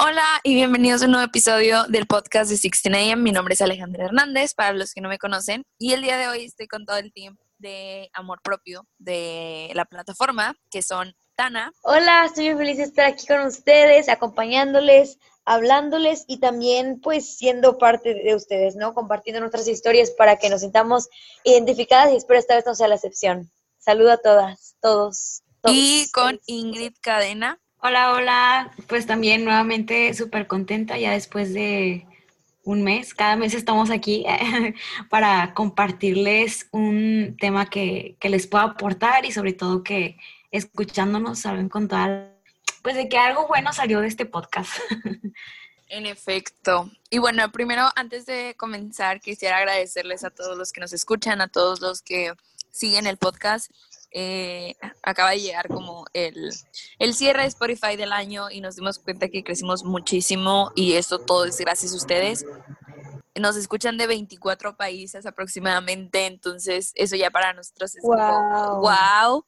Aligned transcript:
Hola 0.00 0.22
y 0.44 0.54
bienvenidos 0.54 1.02
a 1.02 1.06
un 1.06 1.10
nuevo 1.10 1.26
episodio 1.26 1.82
del 1.88 2.06
podcast 2.06 2.48
de 2.48 2.56
16 2.56 2.94
AM. 2.94 3.20
Mi 3.20 3.32
nombre 3.32 3.54
es 3.54 3.62
Alejandra 3.62 4.04
Hernández, 4.04 4.54
para 4.54 4.72
los 4.72 4.94
que 4.94 5.00
no 5.00 5.08
me 5.08 5.18
conocen. 5.18 5.64
Y 5.76 5.92
el 5.92 6.02
día 6.02 6.16
de 6.16 6.28
hoy 6.28 6.44
estoy 6.44 6.68
con 6.68 6.86
todo 6.86 6.98
el 6.98 7.12
team 7.12 7.36
de 7.58 8.08
amor 8.12 8.40
propio 8.40 8.86
de 8.98 9.72
la 9.74 9.86
plataforma, 9.86 10.54
que 10.70 10.82
son 10.82 11.16
Tana. 11.34 11.72
Hola, 11.82 12.26
estoy 12.26 12.50
muy 12.50 12.58
feliz 12.58 12.76
de 12.76 12.84
estar 12.84 13.06
aquí 13.06 13.26
con 13.26 13.40
ustedes, 13.40 14.08
acompañándoles, 14.08 15.18
hablándoles 15.44 16.24
y 16.28 16.38
también 16.38 17.00
pues 17.00 17.36
siendo 17.36 17.76
parte 17.76 18.14
de 18.14 18.36
ustedes, 18.36 18.76
¿no? 18.76 18.94
Compartiendo 18.94 19.40
nuestras 19.40 19.66
historias 19.66 20.12
para 20.12 20.36
que 20.36 20.48
nos 20.48 20.60
sintamos 20.60 21.08
identificadas 21.42 22.12
y 22.12 22.16
espero 22.18 22.38
esta 22.38 22.54
vez 22.54 22.64
no 22.64 22.76
sea 22.76 22.86
la 22.86 22.94
excepción. 22.94 23.50
Saludo 23.78 24.12
a 24.12 24.18
todas, 24.18 24.76
todos. 24.80 25.42
todos 25.60 25.76
y 25.76 26.08
con 26.12 26.38
Ingrid 26.46 26.94
Cadena. 27.00 27.58
Hola, 27.80 28.12
hola. 28.12 28.72
Pues 28.88 29.06
también 29.06 29.44
nuevamente 29.44 30.12
súper 30.12 30.48
contenta 30.48 30.98
ya 30.98 31.12
después 31.12 31.54
de 31.54 32.06
un 32.64 32.82
mes. 32.82 33.14
Cada 33.14 33.36
mes 33.36 33.54
estamos 33.54 33.90
aquí 33.90 34.26
para 35.10 35.54
compartirles 35.54 36.66
un 36.72 37.36
tema 37.40 37.70
que, 37.70 38.16
les 38.20 38.48
pueda 38.48 38.64
aportar 38.64 39.24
y 39.24 39.32
sobre 39.32 39.52
todo 39.52 39.84
que 39.84 40.18
escuchándonos 40.50 41.38
saben 41.38 41.68
contar 41.68 42.34
pues 42.82 42.96
de 42.96 43.08
que 43.08 43.18
algo 43.18 43.46
bueno 43.46 43.72
salió 43.72 44.00
de 44.00 44.08
este 44.08 44.26
podcast. 44.26 44.72
En 45.90 46.04
efecto. 46.04 46.90
Y 47.08 47.16
bueno, 47.16 47.50
primero, 47.50 47.88
antes 47.96 48.26
de 48.26 48.54
comenzar, 48.58 49.22
quisiera 49.22 49.56
agradecerles 49.56 50.22
a 50.22 50.28
todos 50.28 50.58
los 50.58 50.70
que 50.70 50.82
nos 50.82 50.92
escuchan, 50.92 51.40
a 51.40 51.48
todos 51.48 51.80
los 51.80 52.02
que 52.02 52.34
siguen 52.70 53.06
el 53.06 53.16
podcast 53.16 53.70
eh, 54.10 54.74
acaba 55.02 55.30
de 55.30 55.40
llegar 55.40 55.68
como 55.68 56.06
el, 56.12 56.50
el 56.98 57.14
cierre 57.14 57.42
de 57.42 57.48
Spotify 57.48 57.96
del 57.96 58.12
año 58.12 58.50
y 58.50 58.60
nos 58.60 58.76
dimos 58.76 58.98
cuenta 58.98 59.28
que 59.28 59.44
crecimos 59.44 59.84
muchísimo 59.84 60.72
y 60.74 60.94
esto 60.94 61.18
todo 61.18 61.44
es 61.44 61.58
gracias 61.58 61.92
a 61.92 61.96
ustedes. 61.96 62.44
Nos 63.34 63.56
escuchan 63.56 63.98
de 63.98 64.06
24 64.06 64.76
países 64.76 65.26
aproximadamente, 65.26 66.26
entonces 66.26 66.92
eso 66.94 67.16
ya 67.16 67.30
para 67.30 67.52
nosotros 67.52 67.94
es 67.96 68.02
wow. 68.02 68.80
wow. 68.80 69.44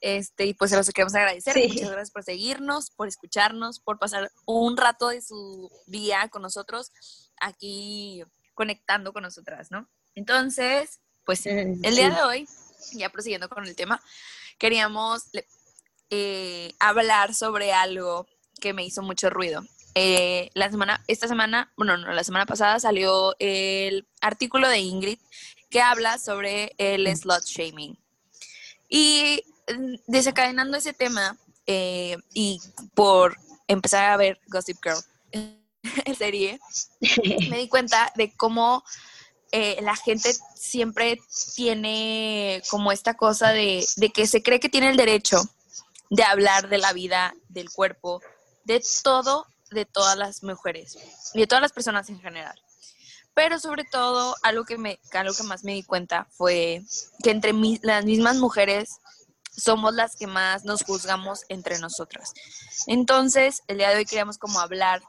Este, 0.00 0.46
y 0.46 0.54
pues 0.54 0.70
se 0.70 0.76
los 0.76 0.88
queremos 0.90 1.14
agradecer. 1.14 1.56
Muchas 1.56 1.90
gracias 1.90 2.10
por 2.10 2.22
seguirnos, 2.22 2.90
por 2.90 3.08
escucharnos, 3.08 3.80
por 3.80 3.98
pasar 3.98 4.30
un 4.44 4.76
rato 4.76 5.08
de 5.08 5.22
su 5.22 5.70
día 5.86 6.28
con 6.28 6.42
nosotros 6.42 6.92
aquí 7.40 8.22
conectando 8.54 9.12
con 9.12 9.22
nosotras, 9.22 9.70
¿no? 9.70 9.88
Entonces, 10.14 11.00
pues 11.24 11.44
el 11.46 11.80
día 11.80 12.10
de 12.10 12.22
hoy 12.22 12.48
ya 12.92 13.10
prosiguiendo 13.10 13.48
con 13.48 13.66
el 13.66 13.76
tema, 13.76 14.00
queríamos 14.58 15.24
eh, 16.10 16.72
hablar 16.78 17.34
sobre 17.34 17.72
algo 17.72 18.26
que 18.60 18.72
me 18.72 18.84
hizo 18.84 19.02
mucho 19.02 19.30
ruido. 19.30 19.62
Eh, 19.94 20.50
la 20.54 20.70
semana, 20.70 21.02
esta 21.08 21.26
semana, 21.26 21.72
bueno, 21.76 21.96
no, 21.96 22.12
la 22.12 22.22
semana 22.22 22.44
pasada 22.46 22.78
salió 22.78 23.34
el 23.38 24.06
artículo 24.20 24.68
de 24.68 24.78
Ingrid 24.78 25.18
que 25.70 25.80
habla 25.80 26.18
sobre 26.18 26.74
el 26.78 27.06
slot 27.16 27.44
shaming. 27.44 27.98
Y 28.88 29.42
mm, 29.74 29.94
desencadenando 30.06 30.76
ese 30.76 30.92
tema 30.92 31.36
eh, 31.66 32.18
y 32.32 32.60
por 32.94 33.36
empezar 33.66 34.10
a 34.10 34.16
ver 34.16 34.40
Gossip 34.48 34.78
Girl 34.82 35.02
en 36.04 36.14
serie, 36.14 36.60
me 37.50 37.58
di 37.58 37.68
cuenta 37.68 38.12
de 38.16 38.32
cómo 38.36 38.84
eh, 39.52 39.78
la 39.82 39.96
gente 39.96 40.34
siempre 40.54 41.20
tiene 41.54 42.62
como 42.70 42.92
esta 42.92 43.14
cosa 43.14 43.50
de, 43.50 43.86
que 44.14 44.26
se 44.26 44.42
cree 44.42 44.60
que 44.60 44.68
tiene 44.68 44.90
el 44.90 44.96
derecho 44.96 45.40
de 46.10 46.24
hablar 46.24 46.68
de 46.68 46.78
la 46.78 46.92
vida, 46.92 47.34
del 47.48 47.70
cuerpo, 47.70 48.20
de 48.64 48.82
todo, 49.02 49.46
de 49.70 49.84
todas 49.84 50.16
las 50.16 50.42
mujeres 50.42 50.96
y 51.34 51.40
de 51.40 51.46
todas 51.46 51.62
las 51.62 51.72
personas 51.72 52.08
en 52.08 52.20
general. 52.20 52.60
Pero 53.34 53.58
sobre 53.58 53.84
todo, 53.84 54.34
algo 54.42 54.64
que, 54.64 54.78
me, 54.78 54.98
algo 55.12 55.34
que 55.34 55.42
más 55.42 55.62
me 55.62 55.74
di 55.74 55.82
cuenta 55.82 56.26
fue 56.30 56.82
que 57.22 57.30
entre 57.30 57.52
las 57.82 58.04
mismas 58.04 58.36
mujeres 58.36 58.98
somos 59.56 59.94
las 59.94 60.16
que 60.16 60.26
más 60.26 60.64
nos 60.64 60.84
juzgamos 60.84 61.40
entre 61.48 61.78
nosotras. 61.78 62.32
Entonces, 62.86 63.62
el 63.68 63.78
día 63.78 63.90
de 63.90 63.96
hoy 63.96 64.04
queríamos 64.04 64.38
como 64.38 64.60
hablar 64.60 65.02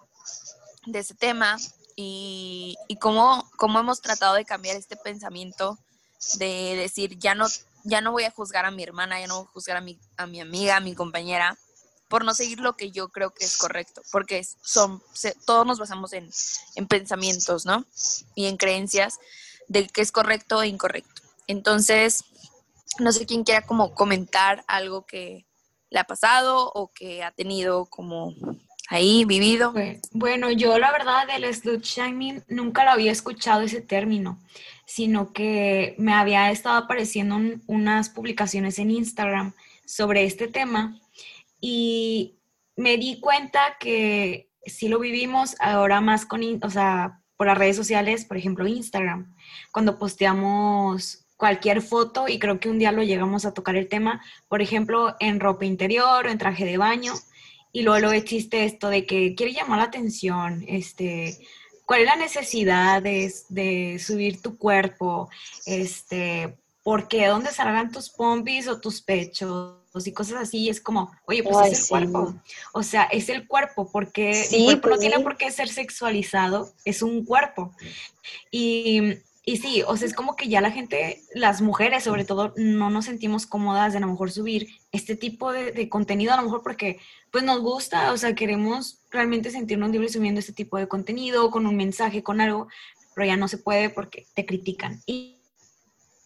de 0.86 1.00
ese 1.00 1.14
tema, 1.14 1.58
y, 2.00 2.78
cómo, 3.02 3.50
cómo, 3.58 3.80
hemos 3.80 4.02
tratado 4.02 4.36
de 4.36 4.46
cambiar 4.46 4.76
este 4.76 4.96
pensamiento 4.96 5.80
de 6.36 6.76
decir, 6.76 7.18
ya 7.18 7.34
no, 7.34 7.48
ya 7.84 8.02
no 8.02 8.12
voy 8.12 8.24
a 8.26 8.32
juzgar 8.32 8.66
a 8.66 8.72
mi 8.72 8.84
hermana, 8.84 9.20
ya 9.20 9.26
no 9.26 9.40
voy 9.40 9.48
a 9.48 9.52
juzgar 9.52 9.78
a 9.78 9.82
mi, 9.82 10.00
a 10.16 10.28
mi 10.28 10.40
amiga, 10.40 10.78
a 10.78 10.80
mi 10.80 10.94
compañera, 10.94 11.58
por 12.08 12.24
no 12.24 12.36
seguir 12.36 12.60
lo 12.60 12.78
que 12.78 12.92
yo 12.92 13.10
creo 13.10 13.34
que 13.34 13.46
es 13.46 13.58
correcto, 13.58 14.04
porque 14.12 14.46
son, 14.62 15.02
todos 15.48 15.66
nos 15.66 15.80
basamos 15.80 16.14
en, 16.14 16.30
en 16.76 16.88
pensamientos, 16.88 17.66
¿no? 17.66 17.84
Y 18.36 18.46
en 18.46 18.58
creencias 18.58 19.18
de 19.68 19.88
qué 19.88 20.02
es 20.02 20.12
correcto 20.12 20.62
e 20.62 20.68
incorrecto. 20.68 21.24
Entonces, 21.48 22.26
no 23.00 23.12
sé 23.12 23.26
quién 23.26 23.44
quiera 23.44 23.66
como 23.66 23.96
comentar 23.96 24.64
algo 24.68 25.08
que 25.08 25.48
le 25.90 26.00
ha 26.00 26.04
pasado 26.04 26.72
o 26.74 26.92
que 26.94 27.24
ha 27.24 27.32
tenido 27.32 27.88
como 27.88 28.36
ahí 28.88 29.26
vivido? 29.26 29.74
Bueno, 30.12 30.52
yo 30.52 30.78
la 30.80 30.92
verdad 30.92 31.28
del 31.28 31.54
slut 31.54 31.84
shaming 31.84 32.44
nunca 32.48 32.84
lo 32.84 32.92
había 32.92 33.12
escuchado 33.12 33.62
ese 33.62 33.82
término, 33.82 34.40
sino 34.86 35.34
que 35.34 35.96
me 35.98 36.14
había 36.14 36.52
estado 36.52 36.78
apareciendo 36.78 37.38
unas 37.68 38.10
publicaciones 38.10 38.80
en 38.80 38.92
Instagram 38.92 39.54
sobre 39.86 40.26
este 40.26 40.48
tema 40.48 41.00
y 41.60 42.36
me 42.76 42.98
di 42.98 43.20
cuenta 43.20 43.78
que 43.80 44.50
sí 44.66 44.88
lo 44.88 45.00
vivimos 45.00 45.56
ahora 45.60 46.02
más 46.02 46.26
con, 46.26 46.42
o 46.64 46.70
sea, 46.70 47.22
por 47.36 47.48
las 47.48 47.58
redes 47.58 47.76
sociales, 47.76 48.26
por 48.26 48.38
ejemplo 48.38 48.68
Instagram, 48.68 49.36
cuando 49.72 49.98
posteamos 49.98 51.26
cualquier 51.36 51.82
foto 51.82 52.28
y 52.28 52.40
creo 52.40 52.60
que 52.60 52.70
un 52.70 52.80
día 52.80 52.92
lo 52.92 53.04
llegamos 53.04 53.46
a 53.46 53.54
tocar 53.54 53.76
el 53.76 53.88
tema, 53.88 54.24
por 54.48 54.62
ejemplo, 54.62 55.16
en 55.20 55.40
ropa 55.40 55.66
interior 55.66 56.26
o 56.26 56.30
en 56.30 56.38
traje 56.38 56.66
de 56.66 56.78
baño 56.78 57.14
y 57.78 57.84
luego, 57.84 58.00
luego 58.00 58.16
existe 58.16 58.66
esto 58.66 58.90
de 58.90 59.06
que 59.06 59.36
quiere 59.36 59.54
llamar 59.54 59.78
la 59.78 59.84
atención, 59.84 60.66
este, 60.68 61.38
cuál 61.86 62.02
es 62.02 62.08
la 62.08 62.16
necesidad 62.16 63.04
de, 63.04 64.00
subir 64.04 64.42
tu 64.42 64.58
cuerpo, 64.58 65.30
este, 65.68 66.58
porque 66.82 67.28
dónde 67.28 67.52
salgan 67.52 67.92
tus 67.92 68.10
pompis 68.10 68.68
o 68.68 68.82
tus 68.82 69.04
pechos 69.04 69.76
y 70.04 70.12
cosas 70.12 70.42
así, 70.42 70.70
es 70.70 70.82
como, 70.82 71.12
oye, 71.28 71.44
pues 71.44 71.72
es 71.72 71.84
el 71.84 71.88
cuerpo. 71.88 72.34
O 72.74 72.82
sea, 72.82 73.04
es 73.04 73.30
el 73.30 73.48
cuerpo, 73.48 73.92
porque 73.92 74.32
el 74.32 74.66
cuerpo 74.66 74.88
no 74.88 74.96
pues 74.96 75.00
tiene 75.00 75.20
por 75.20 75.38
qué 75.38 75.52
ser 75.52 75.70
sexualizado, 75.70 76.74
es 76.84 77.04
un 77.04 77.26
cuerpo. 77.26 77.76
Y 78.50 79.20
y 79.50 79.56
sí, 79.56 79.82
o 79.88 79.96
sea, 79.96 80.10
es 80.10 80.14
como 80.14 80.36
que 80.36 80.50
ya 80.50 80.60
la 80.60 80.72
gente, 80.72 81.24
las 81.34 81.62
mujeres 81.62 82.04
sobre 82.04 82.26
todo, 82.26 82.54
no 82.58 82.90
nos 82.90 83.06
sentimos 83.06 83.46
cómodas 83.46 83.94
de 83.94 84.00
a 84.00 84.02
lo 84.02 84.08
mejor 84.08 84.30
subir 84.30 84.68
este 84.92 85.16
tipo 85.16 85.54
de, 85.54 85.88
contenido, 85.88 86.34
a 86.34 86.36
lo 86.36 86.44
mejor 86.44 86.64
porque 86.64 87.00
pues 87.32 87.46
nos 87.46 87.62
gusta, 87.62 88.12
o 88.12 88.18
sea, 88.18 88.36
queremos 88.36 89.00
realmente 89.10 89.50
sentirnos 89.50 89.90
libres 89.90 90.12
subiendo 90.12 90.42
este 90.42 90.52
tipo 90.52 90.76
de 90.76 90.90
contenido, 90.90 91.50
con 91.50 91.66
un 91.66 91.78
mensaje, 91.78 92.24
con 92.24 92.42
algo, 92.42 92.68
pero 93.16 93.26
ya 93.26 93.38
no 93.38 93.48
se 93.48 93.58
puede 93.58 93.90
porque 93.90 94.28
te 94.34 94.46
critican. 94.46 95.02
Y 95.06 95.40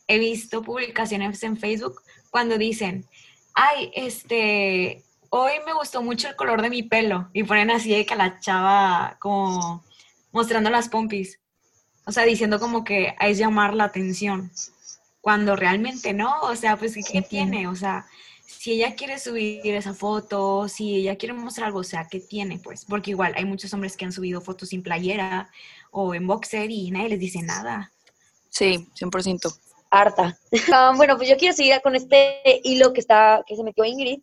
he 0.08 0.18
visto 0.18 0.64
publicaciones 0.64 1.44
en 1.44 1.58
Facebook 1.58 2.02
cuando 2.32 2.58
dicen, 2.58 3.06
ay, 3.54 3.92
este, 3.94 5.04
hoy 5.30 5.52
me 5.68 5.74
gustó 5.74 6.02
mucho 6.02 6.28
el 6.28 6.36
color 6.36 6.64
de 6.64 6.72
mi 6.72 6.82
pelo, 6.82 7.30
y 7.34 7.44
ponen 7.44 7.70
así 7.70 7.92
de 7.92 8.04
que 8.04 8.16
la 8.16 8.40
chava 8.40 9.18
como 9.20 9.84
mostrando 10.32 10.72
las 10.72 10.90
pompis 10.90 11.41
o 12.06 12.12
sea, 12.12 12.24
diciendo 12.24 12.60
como 12.60 12.84
que 12.84 13.16
es 13.20 13.38
llamar 13.38 13.74
la 13.74 13.86
atención, 13.86 14.52
cuando 15.22 15.56
realmente 15.56 16.14
no, 16.14 16.42
o 16.42 16.56
sea, 16.56 16.78
pues 16.78 16.96
¿qué 17.12 17.22
tiene? 17.22 17.68
O 17.68 17.76
sea, 17.76 18.06
si 18.46 18.74
ella 18.74 18.96
quiere 18.96 19.18
subir 19.20 19.74
esa 19.74 19.94
foto, 19.94 20.68
si 20.68 20.96
ella 20.96 21.16
quiere 21.16 21.34
mostrar 21.34 21.68
algo, 21.68 21.80
o 21.80 21.84
sea, 21.84 22.08
¿qué 22.10 22.20
tiene? 22.20 22.60
Pues, 22.60 22.86
porque 22.86 23.12
igual 23.12 23.34
hay 23.36 23.46
muchos 23.46 23.74
hombres 23.74 23.96
que 23.96 24.06
han 24.06 24.12
subido 24.12 24.42
fotos 24.42 24.70
sin 24.70 24.84
playera 24.84 25.50
o 25.92 26.14
en 26.14 26.28
boxer 26.28 26.70
y 26.70 26.92
nadie 26.92 27.10
les 27.10 27.20
dice 27.20 27.42
nada. 27.42 27.92
Sí, 28.50 28.88
100%. 29.00 29.60
Harta. 29.90 30.38
Ah, 30.74 30.94
bueno, 30.96 31.18
pues 31.18 31.30
yo 31.30 31.38
quiero 31.38 31.56
seguir 31.56 31.80
con 31.82 31.96
este 31.96 32.62
hilo 32.64 32.94
que 32.94 33.00
está, 33.00 33.44
que 33.46 33.56
se 33.56 33.64
metió 33.64 33.84
Ingrid, 33.84 34.22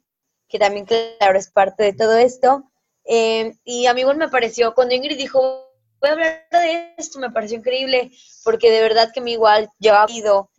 que 0.49 0.59
también, 0.59 0.87
claro, 0.87 1.39
es 1.39 1.51
parte 1.51 1.85
de 1.85 1.93
todo 1.93 2.17
esto. 2.17 2.65
Eh, 3.05 3.57
y 3.65 3.87
a 3.87 3.95
mí 3.95 4.03
igual 4.03 4.19
me 4.19 4.29
pareció, 4.29 4.75
cuando 4.75 4.95
Ingrid 4.95 5.17
dijo 5.17 5.68
voy 6.01 6.11
a 6.11 6.13
hablar 6.13 6.47
de 6.51 6.95
esto, 6.97 7.19
me 7.19 7.31
pareció 7.31 7.59
increíble, 7.59 8.11
porque 8.45 8.71
de 8.71 8.81
verdad 8.81 9.11
que 9.13 9.21
me 9.21 9.33
igual 9.33 9.71
ha 9.91 10.03
habido 10.03 10.51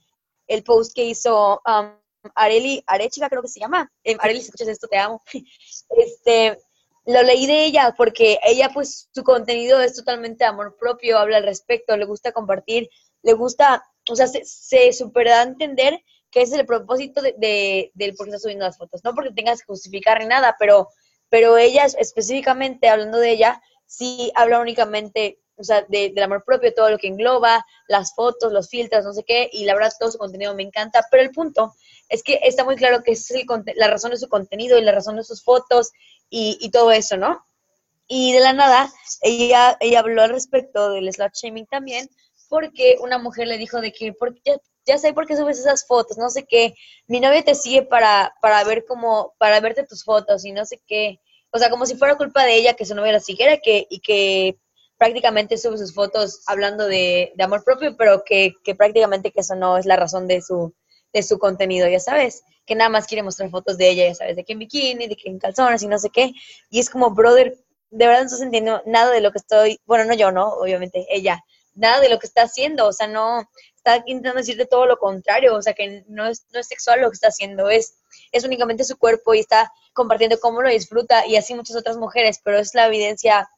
el 0.47 0.63
post 0.63 0.94
que 0.95 1.06
hizo 1.06 1.62
um, 1.65 1.91
Areli, 2.36 2.83
Arechiga 2.88 3.30
creo 3.30 3.41
que 3.41 3.47
se 3.47 3.59
llama, 3.59 3.91
eh, 4.03 4.18
Areli, 4.19 4.39
si 4.39 4.45
escuchas 4.45 4.68
esto, 4.68 4.88
te 4.88 4.97
amo, 4.97 5.21
este, 5.97 6.57
lo 7.06 7.24
leí 7.24 7.45
de 7.45 7.65
ella 7.65 7.94
porque 7.97 8.39
ella 8.44 8.69
pues 8.74 9.09
su 9.13 9.24
contenido 9.24 9.81
es 9.81 9.95
totalmente 9.95 10.45
amor 10.45 10.75
propio, 10.77 11.18
habla 11.18 11.38
al 11.38 11.44
respecto, 11.44 11.95
le 11.95 12.06
gusta 12.06 12.31
compartir, 12.31 12.89
le 13.21 13.33
gusta, 13.33 13.83
o 14.09 14.15
sea, 14.15 14.27
se, 14.27 14.44
se 14.45 14.91
super 14.94 15.27
da 15.27 15.41
a 15.41 15.44
entender 15.44 16.00
que 16.31 16.41
ese 16.41 16.56
es 16.56 16.59
el 16.59 16.65
propósito 16.65 17.21
de, 17.21 17.91
del 17.94 18.15
por 18.15 18.25
qué 18.25 18.31
está 18.31 18.39
subiendo 18.39 18.65
las 18.65 18.77
fotos, 18.77 19.01
no 19.03 19.15
porque 19.15 19.31
tengas 19.31 19.59
que 19.59 19.65
justificar 19.65 20.19
ni 20.19 20.27
nada, 20.27 20.56
pero 20.59 20.89
pero 21.30 21.57
ella 21.57 21.86
específicamente, 21.86 22.89
hablando 22.89 23.19
de 23.19 23.31
ella, 23.31 23.62
sí 23.89 24.31
habla 24.36 24.59
únicamente, 24.59 25.39
o 25.57 25.63
sea, 25.63 25.81
de, 25.89 26.12
del 26.12 26.24
amor 26.24 26.44
propio, 26.45 26.74
todo 26.74 26.91
lo 26.91 27.00
que 27.00 27.07
engloba, 27.07 27.65
las 27.88 28.13
fotos, 28.13 28.53
los 28.53 28.69
filtros, 28.69 29.03
no 29.03 29.13
sé 29.13 29.24
qué, 29.24 29.50
y 29.51 29.65
la 29.65 29.74
verdad 29.74 29.91
todo 30.00 30.12
su 30.12 30.19
contenido 30.19 30.56
me 30.56 30.63
encanta, 30.63 31.06
pero 31.09 31.24
el 31.24 31.31
punto 31.31 31.74
es 32.07 32.24
que 32.24 32.39
está 32.44 32.63
muy 32.63 32.75
claro 32.75 33.03
que 33.03 33.13
es 33.13 33.30
el, 33.31 33.45
la 33.75 33.88
razón 33.88 34.12
de 34.12 34.18
su 34.18 34.30
contenido 34.30 34.77
y 34.77 34.83
la 34.83 34.91
razón 34.91 35.15
de 35.15 35.24
sus 35.24 35.44
fotos 35.44 35.91
y, 36.30 36.57
y 36.62 36.69
todo 36.69 36.91
eso, 36.91 37.18
¿no? 37.18 37.44
Y 38.07 38.31
de 38.31 38.39
la 38.39 38.53
nada, 38.53 38.91
ella, 39.21 39.75
ella 39.80 40.00
habló 40.00 40.21
al 40.21 40.30
respecto 40.30 40.91
del 40.91 41.12
slut 41.12 41.33
shaming 41.33 41.65
también, 41.65 42.09
porque 42.47 42.97
una 43.01 43.18
mujer 43.18 43.47
le 43.47 43.57
dijo 43.57 43.81
de 43.81 43.91
que, 43.91 44.13
porque 44.13 44.39
ya, 44.45 44.57
ya 44.86 44.97
sé 45.00 45.13
por 45.13 45.25
qué 45.25 45.36
subes 45.36 45.59
esas 45.59 45.86
fotos, 45.88 46.18
no 46.18 46.30
sé 46.30 46.45
qué, 46.45 46.75
mi 47.07 47.19
novia 47.19 47.44
te 47.44 47.56
sigue 47.56 47.81
para, 47.81 48.36
para 48.39 48.63
ver 48.63 48.86
cómo, 48.88 49.33
para 49.39 49.59
verte 49.59 49.83
tus 49.83 50.03
fotos 50.03 50.45
y 50.45 50.51
no 50.51 50.65
sé 50.65 50.80
qué, 50.88 51.19
o 51.51 51.57
sea, 51.57 51.69
como 51.69 51.86
si 51.86 51.96
fuera 51.96 52.16
culpa 52.16 52.44
de 52.46 52.56
ella 52.56 52.74
que 52.74 52.86
su 52.86 52.96
novia 52.96 53.13
la 53.13 53.19
siguiera 53.19 53.57
que, 53.57 53.88
y 53.90 54.00
que 54.00 54.57
prácticamente 54.98 55.57
sube 55.57 55.78
sus 55.78 55.94
fotos 55.94 56.42
hablando 56.46 56.86
de, 56.86 57.34
amor 57.40 57.63
propio, 57.63 57.96
pero 57.98 58.24
que, 58.24 58.54
que, 58.63 58.75
prácticamente 58.75 59.31
que 59.31 59.40
eso 59.40 59.56
no 59.56 59.78
es 59.78 59.86
la 59.86 59.96
razón 59.96 60.28
de 60.28 60.42
su, 60.42 60.74
de 61.13 61.24
su 61.24 61.40
contenido, 61.40 61.88
ya 61.88 62.00
sabes, 62.00 62.44
que 62.66 62.75
nada 62.75 62.90
más 62.90 63.07
quiere 63.07 63.24
mostrar 63.24 63.50
fotos 63.50 63.78
de 63.78 63.90
ella, 63.90 64.07
ya 64.07 64.16
sabes, 64.16 64.36
de 64.36 64.44
que 64.44 64.54
en 64.54 64.60
bikini, 64.60 65.07
de 65.07 65.16
que 65.16 65.30
en 65.30 65.40
calzones 65.40 65.81
y 65.81 65.88
no 65.88 65.98
sé 65.98 66.10
qué, 66.10 66.34
y 66.69 66.80
es 66.80 66.90
como, 66.90 67.12
brother, 67.12 67.57
de 67.90 68.06
verdad 68.06 68.22
no 68.22 68.25
estoy 68.25 68.46
entendiendo 68.46 68.84
nada 68.86 69.12
de 69.12 69.22
lo 69.22 69.31
que 69.31 69.40
estoy, 69.40 69.80
bueno, 69.86 70.06
no 70.06 70.13
yo, 70.13 70.31
no, 70.31 70.50
obviamente, 70.50 71.07
ella, 71.10 71.44
nada 71.74 72.01
de 72.01 72.10
lo 72.10 72.19
que 72.19 72.28
está 72.28 72.44
haciendo, 72.44 72.88
o 72.88 72.94
sea, 72.94 73.07
no, 73.07 73.50
está 73.75 74.04
intentando 74.06 74.40
decirte 74.40 74.66
todo 74.66 74.86
lo 74.86 74.98
contrario, 74.98 75.56
o 75.56 75.62
sea, 75.62 75.74
que 75.74 76.04
no 76.07 76.28
es, 76.28 76.46
no 76.54 76.60
es 76.60 76.68
sexual 76.68 77.01
lo 77.01 77.10
que 77.10 77.16
está 77.16 77.30
haciendo, 77.30 77.69
es, 77.69 77.96
es 78.31 78.44
únicamente 78.44 78.84
su 78.84 78.98
cuerpo 78.98 79.34
y 79.34 79.40
está 79.40 79.72
compartiendo 79.94 80.40
cómo 80.40 80.62
lo 80.62 80.70
disfruta 80.70 81.26
y 81.26 81.36
así 81.36 81.56
muchas 81.56 81.76
otras 81.76 81.98
mujeres, 81.98 82.40
pero 82.44 82.60
es 82.60 82.74
la 82.76 82.88
evidencia 82.88 83.50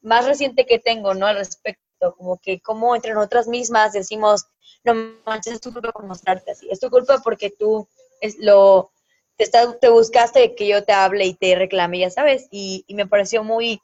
más 0.00 0.26
reciente 0.26 0.66
que 0.66 0.78
tengo, 0.78 1.14
¿no? 1.14 1.26
Al 1.26 1.36
respecto, 1.36 2.14
como 2.16 2.38
que 2.38 2.60
como 2.60 2.94
entre 2.94 3.14
nosotras 3.14 3.48
mismas 3.48 3.92
decimos, 3.92 4.46
no 4.84 4.94
manches, 5.26 5.54
es 5.54 5.60
tu 5.60 5.72
culpa 5.72 5.92
por 5.92 6.06
mostrarte 6.06 6.52
así, 6.52 6.68
es 6.70 6.80
tu 6.80 6.90
culpa 6.90 7.20
porque 7.22 7.50
tú 7.50 7.88
es 8.20 8.36
lo, 8.38 8.92
te, 9.36 9.44
está, 9.44 9.78
te 9.78 9.88
buscaste 9.88 10.54
que 10.54 10.66
yo 10.66 10.84
te 10.84 10.92
hable 10.92 11.24
y 11.26 11.34
te 11.34 11.54
reclame, 11.54 12.00
ya 12.00 12.10
sabes, 12.10 12.46
y, 12.50 12.84
y 12.86 12.94
me 12.94 13.06
pareció 13.06 13.42
muy, 13.44 13.80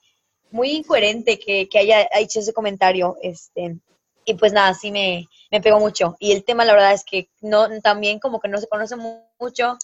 muy 0.51 0.71
incoherente 0.71 1.39
que, 1.39 1.69
que, 1.69 1.79
haya 1.79 2.09
hecho 2.13 2.41
ese 2.41 2.53
comentario, 2.53 3.17
este, 3.23 3.77
y 4.25 4.35
pues 4.35 4.53
nada, 4.53 4.75
sí 4.75 4.91
me, 4.91 5.29
me 5.51 5.61
pegó 5.61 5.79
mucho. 5.81 6.17
Y 6.19 6.33
el 6.33 6.45
tema, 6.45 6.65
la 6.65 6.73
verdad, 6.73 6.93
es 6.93 7.05
que 7.05 7.29
no, 7.41 7.81
también 7.81 8.19
como 8.19 8.41
que 8.41 8.49
no 8.49 8.59
se 8.59 8.69
conoce 8.69 8.97
mucho 8.97 9.79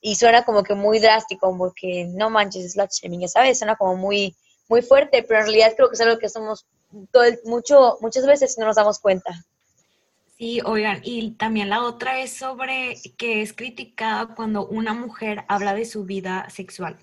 y 0.00 0.14
suena 0.14 0.44
como 0.44 0.62
que 0.62 0.74
muy 0.74 0.98
drástico, 0.98 1.56
porque 1.56 2.06
no 2.06 2.30
manches, 2.30 2.64
es 2.64 2.76
la 2.76 2.88
shaming, 2.90 3.28
¿sabes? 3.28 3.58
Suena 3.58 3.76
como 3.76 3.96
muy, 3.96 4.34
muy 4.68 4.82
fuerte, 4.82 5.22
pero 5.22 5.40
en 5.40 5.46
realidad 5.46 5.74
creo 5.76 5.88
que 5.88 5.94
es 5.94 6.00
algo 6.00 6.18
que 6.18 6.28
somos 6.28 6.66
todo 7.12 7.24
el, 7.24 7.38
mucho, 7.44 7.98
muchas 8.00 8.26
veces 8.26 8.56
no 8.58 8.66
nos 8.66 8.76
damos 8.76 8.98
cuenta. 8.98 9.44
Sí, 10.38 10.60
oigan, 10.64 11.00
y 11.04 11.32
también 11.32 11.68
la 11.68 11.82
otra 11.82 12.20
es 12.20 12.32
sobre 12.32 12.96
que 13.18 13.42
es 13.42 13.52
criticada 13.52 14.34
cuando 14.34 14.66
una 14.66 14.94
mujer 14.94 15.44
habla 15.48 15.74
de 15.74 15.84
su 15.84 16.04
vida 16.04 16.48
sexual. 16.48 16.98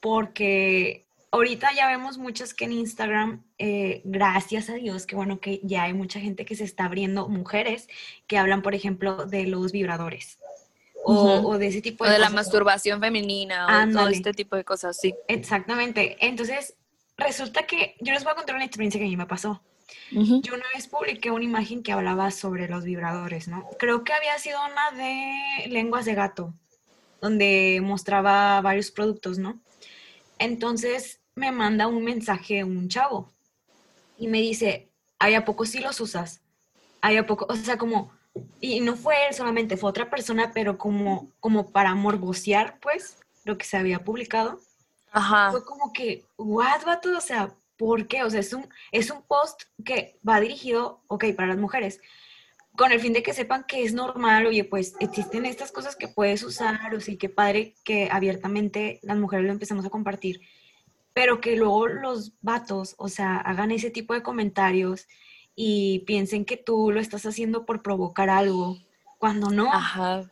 Porque 0.00 1.04
ahorita 1.30 1.74
ya 1.74 1.88
vemos 1.88 2.16
muchas 2.16 2.54
que 2.54 2.64
en 2.64 2.72
Instagram, 2.72 3.44
eh, 3.58 4.00
gracias 4.04 4.70
a 4.70 4.74
Dios, 4.74 5.04
que 5.04 5.14
bueno 5.14 5.40
que 5.40 5.60
ya 5.62 5.82
hay 5.82 5.92
mucha 5.92 6.18
gente 6.18 6.46
que 6.46 6.56
se 6.56 6.64
está 6.64 6.86
abriendo, 6.86 7.28
mujeres 7.28 7.86
que 8.26 8.38
hablan, 8.38 8.62
por 8.62 8.74
ejemplo, 8.74 9.26
de 9.26 9.44
los 9.46 9.72
vibradores. 9.72 10.38
O, 11.08 11.12
uh 11.12 11.28
-huh. 11.40 11.54
o 11.54 11.58
de 11.58 11.68
ese 11.68 11.80
tipo 11.80 12.02
de, 12.04 12.10
o 12.10 12.12
de 12.14 12.18
la 12.18 12.30
masturbación 12.30 13.00
femenina 13.00 13.66
o 13.66 13.92
todo 13.92 14.08
este 14.08 14.32
tipo 14.32 14.56
de 14.56 14.64
cosas, 14.64 14.98
sí. 14.98 15.14
Exactamente. 15.28 16.16
Entonces, 16.20 16.74
resulta 17.16 17.62
que 17.64 17.94
yo 18.00 18.12
les 18.12 18.24
voy 18.24 18.32
a 18.32 18.34
contar 18.34 18.56
una 18.56 18.64
experiencia 18.64 18.98
que 18.98 19.06
a 19.06 19.08
mí 19.08 19.16
me 19.16 19.26
pasó. 19.26 19.62
Uh 20.10 20.22
-huh. 20.22 20.42
Yo 20.42 20.54
una 20.54 20.64
vez 20.74 20.88
publiqué 20.88 21.30
una 21.30 21.44
imagen 21.44 21.84
que 21.84 21.92
hablaba 21.92 22.32
sobre 22.32 22.68
los 22.68 22.82
vibradores, 22.82 23.46
¿no? 23.46 23.68
Creo 23.78 24.02
que 24.02 24.12
había 24.12 24.36
sido 24.38 24.58
una 24.64 24.90
de 25.00 25.68
lenguas 25.68 26.04
de 26.06 26.14
gato, 26.14 26.52
donde 27.20 27.80
mostraba 27.82 28.60
varios 28.60 28.90
productos, 28.90 29.38
¿no? 29.38 29.60
Entonces 30.38 31.20
me 31.36 31.52
manda 31.52 31.86
un 31.86 32.02
mensaje 32.02 32.64
un 32.64 32.88
chavo 32.88 33.32
y 34.18 34.26
me 34.26 34.40
dice, 34.40 34.90
¿hay 35.18 35.34
a 35.34 35.44
poco 35.44 35.64
sí 35.64 35.78
los 35.78 36.00
usas? 36.00 36.40
¿Hay 37.00 37.16
a 37.16 37.26
poco? 37.26 37.46
O 37.48 37.54
sea, 37.54 37.78
como, 37.78 38.12
y 38.60 38.80
no 38.80 38.96
fue 38.96 39.14
él 39.28 39.34
solamente, 39.34 39.76
fue 39.76 39.90
otra 39.90 40.10
persona, 40.10 40.52
pero 40.52 40.78
como, 40.78 41.30
como 41.40 41.70
para 41.70 41.94
morbosear, 41.94 42.78
pues, 42.80 43.18
lo 43.44 43.56
que 43.58 43.64
se 43.64 43.76
había 43.76 44.00
publicado. 44.00 44.60
Ajá. 45.12 45.50
Fue 45.50 45.64
como 45.64 45.92
que, 45.92 46.24
what, 46.36 46.84
vato? 46.84 47.16
O 47.16 47.20
sea, 47.20 47.54
¿por 47.76 48.06
qué? 48.06 48.22
O 48.24 48.30
sea, 48.30 48.40
es 48.40 48.52
un, 48.52 48.68
es 48.92 49.10
un 49.10 49.22
post 49.22 49.62
que 49.84 50.18
va 50.26 50.40
dirigido, 50.40 51.02
ok, 51.08 51.26
para 51.36 51.48
las 51.48 51.58
mujeres, 51.58 52.00
con 52.76 52.92
el 52.92 53.00
fin 53.00 53.12
de 53.12 53.22
que 53.22 53.32
sepan 53.32 53.64
que 53.64 53.84
es 53.84 53.94
normal, 53.94 54.46
oye, 54.46 54.64
pues 54.64 54.94
existen 55.00 55.46
estas 55.46 55.72
cosas 55.72 55.96
que 55.96 56.08
puedes 56.08 56.42
usar, 56.42 56.94
o 56.94 57.00
sí, 57.00 57.16
qué 57.16 57.28
padre 57.28 57.74
que 57.84 58.08
abiertamente 58.10 59.00
las 59.02 59.16
mujeres 59.16 59.46
lo 59.46 59.52
empezamos 59.52 59.84
a 59.86 59.90
compartir, 59.90 60.40
pero 61.14 61.40
que 61.40 61.56
luego 61.56 61.88
los 61.88 62.34
vatos, 62.42 62.94
o 62.98 63.08
sea, 63.08 63.38
hagan 63.38 63.70
ese 63.70 63.90
tipo 63.90 64.12
de 64.12 64.22
comentarios 64.22 65.06
y 65.56 66.00
piensen 66.00 66.44
que 66.44 66.58
tú 66.58 66.92
lo 66.92 67.00
estás 67.00 67.24
haciendo 67.24 67.64
por 67.64 67.82
provocar 67.82 68.28
algo, 68.28 68.76
cuando 69.18 69.48
no. 69.50 69.72
Ajá. 69.72 70.30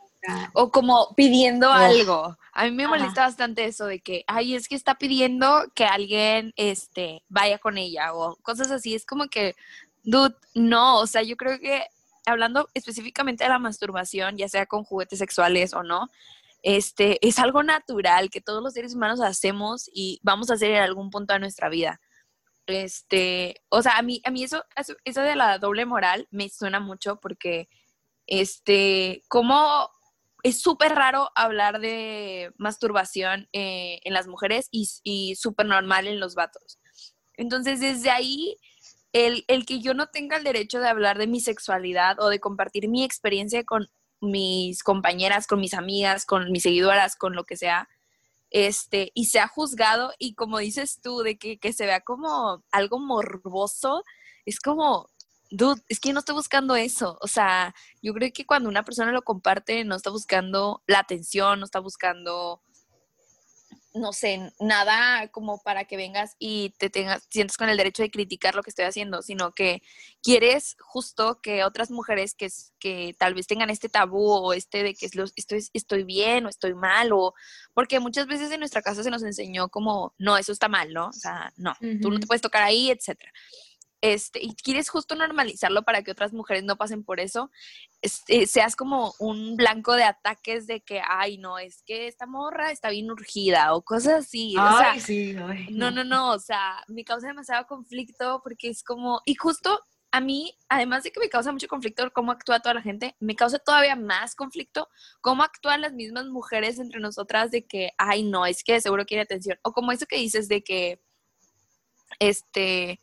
O 0.52 0.70
como 0.70 1.14
pidiendo 1.16 1.70
algo. 1.70 2.36
A 2.52 2.64
mí 2.64 2.70
me 2.70 2.86
molesta 2.86 3.22
Ajá. 3.22 3.30
bastante 3.30 3.64
eso 3.64 3.86
de 3.86 4.00
que, 4.00 4.24
ay, 4.26 4.54
es 4.54 4.68
que 4.68 4.74
está 4.74 4.94
pidiendo 4.94 5.64
que 5.74 5.84
alguien 5.84 6.52
este, 6.56 7.22
vaya 7.28 7.58
con 7.58 7.78
ella 7.78 8.14
o 8.14 8.36
cosas 8.36 8.70
así. 8.70 8.94
Es 8.94 9.04
como 9.04 9.26
que, 9.28 9.54
dude, 10.02 10.34
no, 10.54 10.98
o 11.00 11.06
sea, 11.06 11.22
yo 11.22 11.36
creo 11.36 11.58
que 11.58 11.82
hablando 12.26 12.68
específicamente 12.74 13.44
de 13.44 13.50
la 13.50 13.58
masturbación, 13.58 14.36
ya 14.36 14.48
sea 14.48 14.66
con 14.66 14.84
juguetes 14.84 15.18
sexuales 15.18 15.74
o 15.74 15.82
no, 15.82 16.08
este, 16.62 17.18
es 17.26 17.38
algo 17.38 17.62
natural 17.62 18.30
que 18.30 18.40
todos 18.40 18.62
los 18.62 18.72
seres 18.72 18.94
humanos 18.94 19.20
hacemos 19.20 19.90
y 19.92 20.20
vamos 20.22 20.50
a 20.50 20.54
hacer 20.54 20.70
en 20.70 20.82
algún 20.82 21.10
punto 21.10 21.34
de 21.34 21.40
nuestra 21.40 21.68
vida. 21.68 22.00
Este, 22.66 23.62
o 23.68 23.82
sea, 23.82 23.98
a 23.98 24.02
mí, 24.02 24.20
a 24.24 24.30
mí 24.30 24.44
eso, 24.44 24.64
eso 25.04 25.20
de 25.20 25.36
la 25.36 25.58
doble 25.58 25.84
moral 25.86 26.28
me 26.30 26.48
suena 26.48 26.80
mucho 26.80 27.20
porque, 27.20 27.68
este, 28.26 29.22
como 29.28 29.90
es 30.44 30.60
súper 30.60 30.94
raro 30.94 31.30
hablar 31.34 31.80
de 31.80 32.52
masturbación 32.58 33.48
eh, 33.52 34.00
en 34.04 34.12
las 34.12 34.26
mujeres 34.26 34.68
y, 34.70 35.34
súper 35.36 35.66
normal 35.66 36.06
en 36.06 36.20
los 36.20 36.34
vatos. 36.34 36.78
Entonces, 37.34 37.80
desde 37.80 38.10
ahí, 38.10 38.56
el, 39.12 39.44
el, 39.48 39.64
que 39.64 39.80
yo 39.80 39.94
no 39.94 40.08
tenga 40.08 40.36
el 40.36 40.44
derecho 40.44 40.80
de 40.80 40.88
hablar 40.88 41.18
de 41.18 41.26
mi 41.26 41.40
sexualidad 41.40 42.20
o 42.20 42.28
de 42.28 42.40
compartir 42.40 42.88
mi 42.88 43.04
experiencia 43.04 43.64
con 43.64 43.88
mis 44.20 44.82
compañeras, 44.82 45.46
con 45.46 45.60
mis 45.60 45.74
amigas, 45.74 46.26
con 46.26 46.52
mis 46.52 46.62
seguidoras, 46.62 47.16
con 47.16 47.34
lo 47.34 47.44
que 47.44 47.56
sea, 47.56 47.88
este, 48.54 49.10
y 49.14 49.26
se 49.26 49.40
ha 49.40 49.48
juzgado 49.48 50.12
y 50.16 50.34
como 50.34 50.58
dices 50.58 51.00
tú, 51.02 51.22
de 51.22 51.36
que, 51.36 51.58
que 51.58 51.72
se 51.72 51.86
vea 51.86 52.02
como 52.02 52.62
algo 52.70 53.00
morboso, 53.00 54.04
es 54.46 54.60
como, 54.60 55.10
dude, 55.50 55.82
es 55.88 55.98
que 55.98 56.12
no 56.12 56.20
estoy 56.20 56.36
buscando 56.36 56.76
eso. 56.76 57.18
O 57.20 57.26
sea, 57.26 57.74
yo 58.00 58.14
creo 58.14 58.30
que 58.32 58.46
cuando 58.46 58.68
una 58.68 58.84
persona 58.84 59.10
lo 59.10 59.22
comparte, 59.22 59.84
no 59.84 59.96
está 59.96 60.10
buscando 60.10 60.84
la 60.86 61.00
atención, 61.00 61.58
no 61.58 61.64
está 61.64 61.80
buscando 61.80 62.62
no 63.94 64.12
sé, 64.12 64.52
nada 64.58 65.28
como 65.28 65.62
para 65.62 65.84
que 65.84 65.96
vengas 65.96 66.34
y 66.40 66.70
te 66.78 66.90
tengas, 66.90 67.26
sientes 67.30 67.56
con 67.56 67.68
el 67.68 67.76
derecho 67.76 68.02
de 68.02 68.10
criticar 68.10 68.56
lo 68.56 68.62
que 68.62 68.70
estoy 68.70 68.86
haciendo, 68.86 69.22
sino 69.22 69.52
que 69.52 69.82
quieres 70.20 70.76
justo 70.80 71.40
que 71.40 71.62
otras 71.62 71.92
mujeres 71.92 72.34
que, 72.34 72.48
que 72.80 73.14
tal 73.18 73.34
vez 73.34 73.46
tengan 73.46 73.70
este 73.70 73.88
tabú 73.88 74.32
o 74.32 74.52
este 74.52 74.82
de 74.82 74.94
que 74.94 75.06
estoy, 75.06 75.64
estoy 75.72 76.02
bien 76.02 76.44
o 76.44 76.48
estoy 76.48 76.74
mal, 76.74 77.12
o 77.12 77.34
porque 77.72 78.00
muchas 78.00 78.26
veces 78.26 78.50
en 78.50 78.60
nuestra 78.60 78.82
casa 78.82 79.04
se 79.04 79.10
nos 79.10 79.22
enseñó 79.22 79.68
como, 79.68 80.12
no, 80.18 80.36
eso 80.36 80.50
está 80.50 80.68
mal, 80.68 80.92
¿no? 80.92 81.08
O 81.08 81.12
sea, 81.12 81.52
no, 81.56 81.70
uh 81.70 81.84
-huh. 81.84 82.02
tú 82.02 82.10
no 82.10 82.18
te 82.18 82.26
puedes 82.26 82.42
tocar 82.42 82.64
ahí, 82.64 82.90
etcétera. 82.90 83.32
Este, 84.04 84.38
y 84.42 84.54
quieres 84.54 84.90
justo 84.90 85.14
normalizarlo 85.14 85.82
para 85.82 86.02
que 86.02 86.10
otras 86.10 86.34
mujeres 86.34 86.62
no 86.62 86.76
pasen 86.76 87.04
por 87.04 87.20
eso, 87.20 87.50
este, 88.02 88.46
seas 88.46 88.76
como 88.76 89.14
un 89.18 89.56
blanco 89.56 89.94
de 89.94 90.04
ataques 90.04 90.66
de 90.66 90.82
que, 90.82 91.00
ay, 91.08 91.38
no, 91.38 91.58
es 91.58 91.82
que 91.86 92.06
esta 92.06 92.26
morra 92.26 92.70
está 92.70 92.90
bien 92.90 93.10
urgida 93.10 93.74
o 93.74 93.80
cosas 93.80 94.26
así. 94.26 94.56
Ay, 94.58 94.74
o 94.74 94.78
sea, 94.78 95.00
sí, 95.00 95.34
ay, 95.48 95.68
no. 95.70 95.90
no, 95.90 96.04
no, 96.04 96.04
no, 96.04 96.32
o 96.32 96.38
sea, 96.38 96.84
me 96.86 97.02
causa 97.02 97.28
demasiado 97.28 97.66
conflicto 97.66 98.42
porque 98.44 98.68
es 98.68 98.82
como, 98.82 99.22
y 99.24 99.36
justo 99.36 99.80
a 100.12 100.20
mí, 100.20 100.54
además 100.68 101.04
de 101.04 101.10
que 101.10 101.20
me 101.20 101.30
causa 101.30 101.50
mucho 101.50 101.66
conflicto 101.66 102.12
cómo 102.12 102.30
actúa 102.30 102.60
toda 102.60 102.74
la 102.74 102.82
gente, 102.82 103.16
me 103.20 103.34
causa 103.34 103.58
todavía 103.58 103.96
más 103.96 104.34
conflicto 104.34 104.86
cómo 105.22 105.42
actúan 105.42 105.80
las 105.80 105.94
mismas 105.94 106.26
mujeres 106.26 106.78
entre 106.78 107.00
nosotras 107.00 107.50
de 107.50 107.64
que, 107.64 107.92
ay, 107.96 108.22
no, 108.22 108.44
es 108.44 108.64
que 108.64 108.82
seguro 108.82 109.06
quiere 109.06 109.22
atención. 109.22 109.58
O 109.62 109.72
como 109.72 109.92
eso 109.92 110.04
que 110.04 110.18
dices 110.18 110.46
de 110.46 110.62
que, 110.62 111.00
este, 112.18 113.00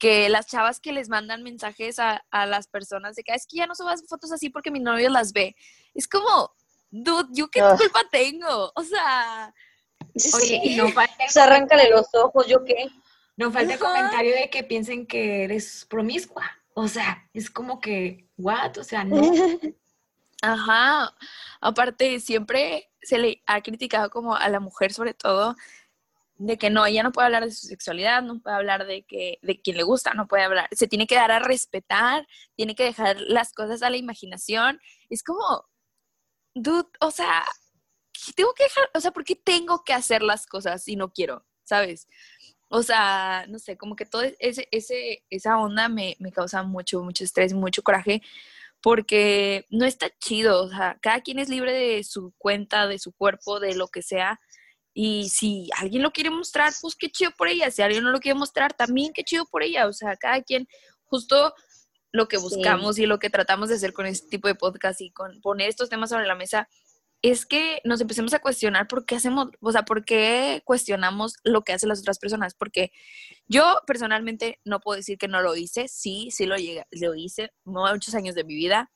que 0.00 0.28
las 0.30 0.46
chavas 0.46 0.80
que 0.80 0.92
les 0.92 1.08
mandan 1.08 1.44
mensajes 1.44 2.00
a, 2.00 2.24
a 2.30 2.46
las 2.46 2.66
personas 2.66 3.14
de 3.14 3.22
que 3.22 3.32
es 3.34 3.46
que 3.46 3.58
ya 3.58 3.66
no 3.66 3.76
subas 3.76 4.02
fotos 4.08 4.32
así 4.32 4.48
porque 4.50 4.72
mi 4.72 4.80
novio 4.80 5.10
las 5.10 5.32
ve. 5.32 5.54
Es 5.94 6.08
como, 6.08 6.52
dude, 6.90 7.28
¿yo 7.32 7.48
qué 7.48 7.62
Ugh. 7.62 7.76
culpa 7.78 8.00
tengo? 8.10 8.72
O 8.74 8.82
sea, 8.82 9.54
Oye, 10.34 10.60
y 10.64 10.76
no 10.76 10.88
falta 10.88 11.14
el, 11.24 11.30
Se 11.30 11.40
arráncale 11.40 11.90
los 11.90 12.06
ojos, 12.14 12.46
¿yo 12.48 12.64
qué? 12.64 12.88
no 13.36 13.50
falta 13.50 13.74
el 13.74 13.78
comentario 13.78 14.34
de 14.34 14.50
que 14.50 14.64
piensen 14.64 15.06
que 15.06 15.44
eres 15.44 15.86
promiscua. 15.88 16.50
O 16.74 16.88
sea, 16.88 17.28
es 17.32 17.50
como 17.50 17.80
que, 17.80 18.28
what? 18.36 18.78
O 18.78 18.84
sea, 18.84 19.04
no. 19.04 19.20
Ajá. 20.42 21.14
Aparte, 21.60 22.20
siempre 22.20 22.90
se 23.02 23.18
le 23.18 23.42
ha 23.46 23.62
criticado 23.62 24.10
como 24.10 24.34
a 24.34 24.48
la 24.48 24.60
mujer, 24.60 24.92
sobre 24.92 25.14
todo, 25.14 25.56
de 26.40 26.56
que 26.56 26.70
no, 26.70 26.86
ella 26.86 27.02
no 27.02 27.12
puede 27.12 27.26
hablar 27.26 27.44
de 27.44 27.52
su 27.52 27.66
sexualidad, 27.66 28.22
no 28.22 28.40
puede 28.40 28.56
hablar 28.56 28.86
de 28.86 29.02
que 29.02 29.38
de 29.42 29.60
quien 29.60 29.76
le 29.76 29.82
gusta, 29.82 30.14
no 30.14 30.26
puede 30.26 30.42
hablar, 30.42 30.68
se 30.72 30.88
tiene 30.88 31.06
que 31.06 31.16
dar 31.16 31.30
a 31.30 31.38
respetar, 31.38 32.26
tiene 32.56 32.74
que 32.74 32.84
dejar 32.84 33.20
las 33.20 33.52
cosas 33.52 33.82
a 33.82 33.90
la 33.90 33.98
imaginación. 33.98 34.80
Es 35.10 35.22
como, 35.22 35.68
dude, 36.54 36.88
o 37.00 37.10
sea, 37.10 37.44
tengo 38.34 38.54
que 38.54 38.64
dejar, 38.64 38.90
o 38.94 39.00
sea, 39.00 39.10
¿por 39.10 39.24
qué 39.24 39.36
tengo 39.36 39.84
que 39.84 39.92
hacer 39.92 40.22
las 40.22 40.46
cosas 40.46 40.82
si 40.82 40.96
no 40.96 41.12
quiero? 41.12 41.44
¿Sabes? 41.62 42.08
O 42.68 42.82
sea, 42.82 43.44
no 43.48 43.58
sé, 43.58 43.76
como 43.76 43.94
que 43.94 44.06
todo 44.06 44.22
ese, 44.38 44.66
ese, 44.70 45.24
esa 45.28 45.58
onda 45.58 45.88
me, 45.90 46.16
me 46.20 46.32
causa 46.32 46.62
mucho, 46.62 47.02
mucho 47.02 47.22
estrés, 47.22 47.52
mucho 47.52 47.82
coraje, 47.82 48.22
porque 48.80 49.66
no 49.70 49.84
está 49.84 50.10
chido, 50.18 50.64
o 50.64 50.68
sea, 50.70 50.98
cada 51.02 51.20
quien 51.20 51.38
es 51.38 51.50
libre 51.50 51.72
de 51.74 52.02
su 52.04 52.32
cuenta, 52.38 52.86
de 52.86 52.98
su 52.98 53.12
cuerpo, 53.12 53.60
de 53.60 53.74
lo 53.74 53.88
que 53.88 54.02
sea, 54.02 54.40
y 55.02 55.30
si 55.30 55.70
alguien 55.78 56.02
lo 56.02 56.10
quiere 56.10 56.28
mostrar, 56.28 56.74
pues 56.78 56.94
qué 56.94 57.08
chido 57.08 57.30
por 57.30 57.48
ella, 57.48 57.70
si 57.70 57.80
alguien 57.80 58.04
no 58.04 58.10
lo 58.10 58.20
quiere 58.20 58.38
mostrar, 58.38 58.74
también 58.74 59.14
qué 59.14 59.24
chido 59.24 59.46
por 59.46 59.62
ella, 59.62 59.86
o 59.86 59.94
sea, 59.94 60.14
cada 60.16 60.42
quien, 60.42 60.68
justo 61.04 61.54
lo 62.12 62.28
que 62.28 62.36
buscamos 62.36 62.98
y 62.98 63.06
lo 63.06 63.18
que 63.18 63.30
tratamos 63.30 63.70
de 63.70 63.76
hacer 63.76 63.94
con 63.94 64.04
este 64.04 64.28
tipo 64.28 64.46
de 64.46 64.56
podcast 64.56 65.00
y 65.00 65.10
con 65.10 65.40
poner 65.40 65.70
estos 65.70 65.88
temas 65.88 66.10
sobre 66.10 66.26
la 66.26 66.34
mesa, 66.34 66.68
es 67.22 67.46
que 67.46 67.80
nos 67.82 68.02
empecemos 68.02 68.34
a 68.34 68.40
cuestionar 68.40 68.88
por 68.88 69.06
qué 69.06 69.14
hacemos, 69.14 69.48
o 69.62 69.72
sea, 69.72 69.86
por 69.86 70.04
qué 70.04 70.60
cuestionamos 70.66 71.36
lo 71.44 71.62
que 71.62 71.72
hacen 71.72 71.88
las 71.88 72.00
otras 72.00 72.18
personas, 72.18 72.52
porque 72.54 72.92
yo 73.48 73.80
personalmente 73.86 74.60
no 74.66 74.80
puedo 74.80 74.98
decir 74.98 75.16
que 75.16 75.28
no 75.28 75.40
lo 75.40 75.56
hice, 75.56 75.88
sí, 75.88 76.28
sí 76.30 76.44
lo, 76.44 76.56
llegué, 76.56 76.84
lo 76.90 77.14
hice 77.14 77.52
muchos 77.64 78.14
años 78.14 78.34
de 78.34 78.44
mi 78.44 78.54
vida. 78.54 78.90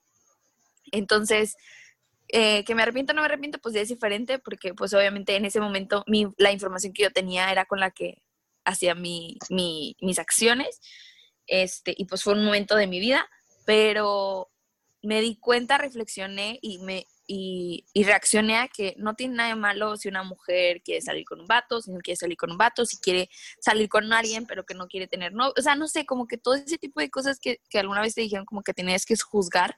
Entonces, 0.92 1.56
eh, 2.36 2.64
que 2.64 2.74
me 2.74 2.82
arrepiento 2.82 3.12
o 3.12 3.14
no 3.14 3.22
me 3.22 3.26
arrepiento, 3.26 3.60
pues 3.60 3.76
ya 3.76 3.80
es 3.80 3.88
diferente, 3.88 4.40
porque 4.40 4.74
pues 4.74 4.92
obviamente 4.92 5.36
en 5.36 5.44
ese 5.44 5.60
momento 5.60 6.02
mi, 6.08 6.26
la 6.36 6.50
información 6.50 6.92
que 6.92 7.04
yo 7.04 7.12
tenía 7.12 7.52
era 7.52 7.64
con 7.64 7.78
la 7.78 7.92
que 7.92 8.24
hacía 8.64 8.96
mi, 8.96 9.38
mi, 9.50 9.96
mis 10.00 10.18
acciones, 10.18 10.80
este, 11.46 11.94
y 11.96 12.06
pues 12.06 12.24
fue 12.24 12.32
un 12.32 12.44
momento 12.44 12.74
de 12.74 12.88
mi 12.88 12.98
vida, 12.98 13.24
pero 13.64 14.50
me 15.00 15.20
di 15.20 15.36
cuenta, 15.36 15.78
reflexioné 15.78 16.58
y 16.60 16.78
me 16.78 17.06
y, 17.28 17.86
y, 17.92 18.02
reaccioné 18.02 18.56
a 18.56 18.66
que 18.66 18.96
no 18.98 19.14
tiene 19.14 19.36
nada 19.36 19.50
de 19.50 19.54
malo 19.54 19.96
si 19.96 20.08
una 20.08 20.24
mujer 20.24 20.82
quiere 20.82 21.02
salir 21.02 21.24
con 21.24 21.40
un 21.40 21.46
vato, 21.46 21.80
si 21.80 21.92
no 21.92 22.00
quiere 22.00 22.16
salir 22.16 22.36
con 22.36 22.50
un 22.50 22.58
vato, 22.58 22.84
si 22.84 22.98
quiere 22.98 23.30
salir 23.60 23.88
con 23.88 24.12
alguien 24.12 24.44
pero 24.44 24.64
que 24.66 24.74
no 24.74 24.88
quiere 24.88 25.06
tener 25.06 25.32
no, 25.32 25.52
o 25.56 25.62
sea, 25.62 25.76
no 25.76 25.86
sé, 25.86 26.04
como 26.04 26.26
que 26.26 26.36
todo 26.36 26.54
ese 26.54 26.78
tipo 26.78 27.00
de 27.00 27.10
cosas 27.10 27.38
que, 27.38 27.60
que 27.70 27.78
alguna 27.78 28.00
vez 28.00 28.14
te 28.16 28.22
dijeron 28.22 28.44
como 28.44 28.62
que 28.64 28.74
tenías 28.74 29.06
que 29.06 29.14
juzgar 29.16 29.76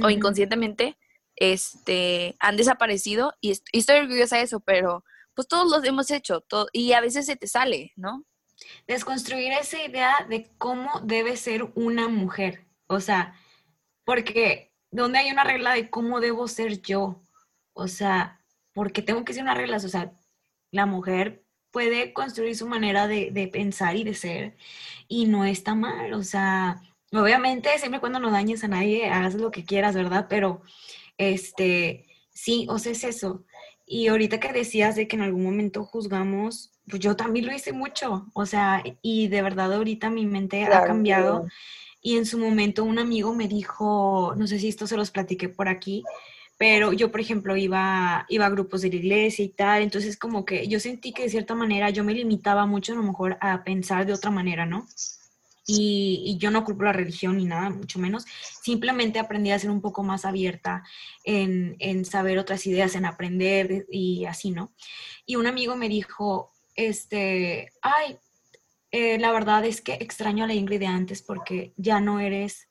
uh 0.00 0.02
-huh. 0.02 0.06
o 0.06 0.10
inconscientemente 0.10 0.98
este, 1.36 2.36
han 2.40 2.56
desaparecido 2.56 3.34
y, 3.40 3.52
est 3.52 3.66
y 3.72 3.78
estoy 3.78 3.98
orgullosa 3.98 4.36
de 4.38 4.42
eso, 4.42 4.60
pero 4.60 5.04
pues 5.34 5.48
todos 5.48 5.70
los 5.70 5.84
hemos 5.84 6.10
hecho 6.10 6.44
y 6.72 6.92
a 6.92 7.00
veces 7.00 7.26
se 7.26 7.36
te 7.36 7.46
sale, 7.46 7.92
¿no? 7.96 8.24
Desconstruir 8.86 9.52
esa 9.52 9.82
idea 9.84 10.26
de 10.28 10.50
cómo 10.58 11.00
debe 11.04 11.36
ser 11.36 11.70
una 11.74 12.08
mujer, 12.08 12.66
o 12.86 13.00
sea, 13.00 13.34
porque 14.04 14.72
donde 14.90 15.18
hay 15.18 15.30
una 15.30 15.44
regla 15.44 15.74
de 15.74 15.90
cómo 15.90 16.20
debo 16.20 16.48
ser 16.48 16.80
yo. 16.82 17.22
O 17.74 17.88
sea, 17.88 18.40
porque 18.72 19.02
tengo 19.02 19.24
que 19.24 19.34
ser 19.34 19.42
una 19.42 19.54
regla. 19.54 19.76
O 19.76 19.80
sea, 19.80 20.12
la 20.70 20.86
mujer 20.86 21.44
puede 21.70 22.12
construir 22.12 22.56
su 22.56 22.66
manera 22.66 23.06
de, 23.06 23.30
de, 23.30 23.48
pensar 23.48 23.96
y 23.96 24.04
de 24.04 24.14
ser 24.14 24.56
y 25.08 25.26
no 25.26 25.44
está 25.44 25.74
mal. 25.74 26.14
O 26.14 26.22
sea, 26.22 26.80
obviamente 27.12 27.78
siempre 27.78 28.00
cuando 28.00 28.20
no 28.20 28.30
dañes 28.30 28.64
a 28.64 28.68
nadie, 28.68 29.10
hagas 29.10 29.34
lo 29.34 29.50
que 29.50 29.64
quieras, 29.64 29.94
¿verdad? 29.94 30.26
Pero, 30.28 30.62
este, 31.18 32.06
sí, 32.32 32.66
o 32.68 32.78
sea, 32.78 32.92
es 32.92 33.04
eso. 33.04 33.44
Y 33.86 34.08
ahorita 34.08 34.40
que 34.40 34.52
decías 34.52 34.96
de 34.96 35.06
que 35.06 35.16
en 35.16 35.22
algún 35.22 35.44
momento 35.44 35.84
juzgamos, 35.84 36.72
pues 36.88 37.00
yo 37.00 37.16
también 37.16 37.46
lo 37.46 37.54
hice 37.54 37.72
mucho. 37.72 38.26
O 38.34 38.46
sea, 38.46 38.82
y 39.02 39.28
de 39.28 39.42
verdad 39.42 39.72
ahorita 39.72 40.10
mi 40.10 40.26
mente 40.26 40.64
claro, 40.66 40.84
ha 40.84 40.86
cambiado. 40.86 41.46
Y 42.00 42.16
en 42.16 42.26
su 42.26 42.38
momento 42.38 42.84
un 42.84 42.98
amigo 42.98 43.34
me 43.34 43.48
dijo, 43.48 44.34
no 44.36 44.46
sé 44.46 44.58
si 44.58 44.68
esto 44.68 44.86
se 44.86 44.96
los 44.96 45.10
platiqué 45.10 45.48
por 45.48 45.68
aquí, 45.68 46.04
pero 46.58 46.92
yo, 46.92 47.10
por 47.10 47.20
ejemplo, 47.20 47.56
iba, 47.56 48.24
iba 48.28 48.46
a 48.46 48.50
grupos 48.50 48.82
de 48.82 48.90
la 48.90 48.96
iglesia 48.96 49.44
y 49.44 49.48
tal, 49.48 49.82
entonces 49.82 50.16
como 50.16 50.44
que 50.44 50.68
yo 50.68 50.80
sentí 50.80 51.12
que 51.12 51.24
de 51.24 51.28
cierta 51.28 51.54
manera 51.54 51.90
yo 51.90 52.04
me 52.04 52.14
limitaba 52.14 52.64
mucho 52.66 52.92
a 52.92 52.96
lo 52.96 53.02
mejor 53.02 53.36
a 53.40 53.62
pensar 53.62 54.06
de 54.06 54.14
otra 54.14 54.30
manera, 54.30 54.66
¿no? 54.66 54.86
Y, 55.66 56.22
y, 56.24 56.38
yo 56.38 56.52
no 56.52 56.64
culpo 56.64 56.84
la 56.84 56.92
religión 56.92 57.36
ni 57.36 57.44
nada, 57.44 57.70
mucho 57.70 57.98
menos. 57.98 58.24
Simplemente 58.62 59.18
aprendí 59.18 59.50
a 59.50 59.58
ser 59.58 59.70
un 59.70 59.80
poco 59.80 60.04
más 60.04 60.24
abierta 60.24 60.84
en, 61.24 61.74
en 61.80 62.04
saber 62.04 62.38
otras 62.38 62.66
ideas, 62.66 62.94
en 62.94 63.04
aprender 63.04 63.86
y 63.90 64.26
así, 64.26 64.52
¿no? 64.52 64.72
Y 65.26 65.34
un 65.34 65.48
amigo 65.48 65.74
me 65.76 65.88
dijo, 65.88 66.52
este, 66.76 67.72
ay, 67.82 68.18
eh, 68.92 69.18
la 69.18 69.32
verdad 69.32 69.64
es 69.64 69.80
que 69.80 69.94
extraño 69.94 70.44
a 70.44 70.46
la 70.46 70.54
Ingrid 70.54 70.80
de 70.80 70.86
antes 70.86 71.20
porque 71.20 71.74
ya 71.76 72.00
no 72.00 72.20
eres 72.20 72.68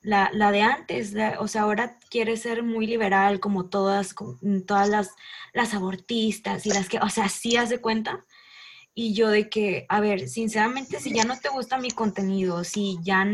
la, 0.00 0.30
la 0.32 0.50
de 0.52 0.62
antes, 0.62 1.14
o 1.38 1.48
sea, 1.48 1.62
ahora 1.62 1.98
quieres 2.10 2.42
ser 2.42 2.62
muy 2.62 2.86
liberal 2.86 3.40
como 3.40 3.68
todas, 3.68 4.14
todas 4.66 4.88
las, 4.88 5.10
las 5.52 5.74
abortistas 5.74 6.66
y 6.66 6.70
las 6.70 6.88
que, 6.88 6.98
o 6.98 7.08
sea, 7.10 7.28
sí 7.28 7.56
haz 7.56 7.68
de 7.68 7.80
cuenta. 7.80 8.24
Y 9.00 9.14
yo 9.14 9.28
de 9.28 9.48
que, 9.48 9.86
a 9.88 10.00
ver, 10.00 10.28
sinceramente, 10.28 10.98
si 10.98 11.14
ya 11.14 11.22
no 11.22 11.38
te 11.38 11.50
gusta 11.50 11.78
mi 11.78 11.92
contenido, 11.92 12.64
si 12.64 12.98
ya 13.00 13.24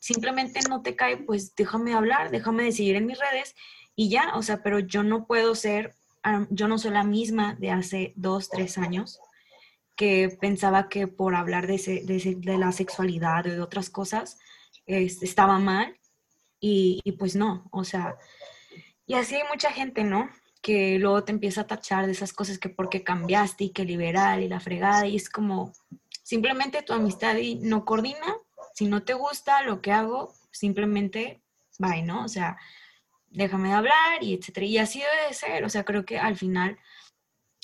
simplemente 0.00 0.60
no 0.68 0.82
te 0.82 0.96
cae, 0.96 1.16
pues 1.16 1.54
déjame 1.56 1.94
hablar, 1.94 2.30
déjame 2.30 2.64
decidir 2.64 2.94
en 2.94 3.06
mis 3.06 3.18
redes 3.18 3.54
y 3.96 4.10
ya, 4.10 4.32
o 4.34 4.42
sea, 4.42 4.62
pero 4.62 4.80
yo 4.80 5.02
no 5.02 5.26
puedo 5.26 5.54
ser, 5.54 5.94
yo 6.50 6.68
no 6.68 6.76
soy 6.76 6.90
la 6.90 7.04
misma 7.04 7.54
de 7.54 7.70
hace 7.70 8.12
dos, 8.16 8.50
tres 8.50 8.76
años 8.76 9.18
que 9.96 10.36
pensaba 10.38 10.90
que 10.90 11.06
por 11.06 11.36
hablar 11.36 11.68
de, 11.68 11.76
ese, 11.76 12.02
de, 12.04 12.16
ese, 12.16 12.34
de, 12.34 12.58
la 12.58 12.72
sexualidad 12.72 13.46
o 13.46 13.50
de 13.50 13.60
otras 13.62 13.88
cosas 13.88 14.36
es, 14.84 15.22
estaba 15.22 15.58
mal 15.58 15.98
y, 16.60 17.00
y, 17.02 17.12
pues 17.12 17.34
no, 17.34 17.66
o 17.72 17.82
sea, 17.82 18.18
y 19.06 19.14
así 19.14 19.36
hay 19.36 19.48
mucha 19.50 19.72
gente, 19.72 20.04
¿no? 20.04 20.28
Que 20.62 20.98
luego 20.98 21.24
te 21.24 21.32
empieza 21.32 21.62
a 21.62 21.66
tachar 21.66 22.06
de 22.06 22.12
esas 22.12 22.32
cosas 22.32 22.58
que 22.58 22.68
porque 22.68 23.04
cambiaste 23.04 23.64
y 23.64 23.70
que 23.70 23.84
liberal 23.84 24.42
y 24.42 24.48
la 24.48 24.60
fregada 24.60 25.06
y 25.06 25.16
es 25.16 25.30
como 25.30 25.72
simplemente 26.22 26.82
tu 26.82 26.92
amistad 26.92 27.36
y 27.36 27.56
no 27.56 27.84
coordina, 27.84 28.36
si 28.74 28.86
no 28.86 29.02
te 29.02 29.14
gusta 29.14 29.62
lo 29.62 29.80
que 29.80 29.92
hago, 29.92 30.34
simplemente 30.50 31.42
bye, 31.78 32.02
¿no? 32.02 32.24
O 32.24 32.28
sea, 32.28 32.58
déjame 33.30 33.68
de 33.68 33.74
hablar 33.74 34.22
y 34.22 34.34
etcétera. 34.34 34.66
Y 34.66 34.78
así 34.78 35.00
debe 35.00 35.28
de 35.28 35.34
ser, 35.34 35.64
o 35.64 35.68
sea, 35.68 35.84
creo 35.84 36.04
que 36.04 36.18
al 36.18 36.36
final 36.36 36.78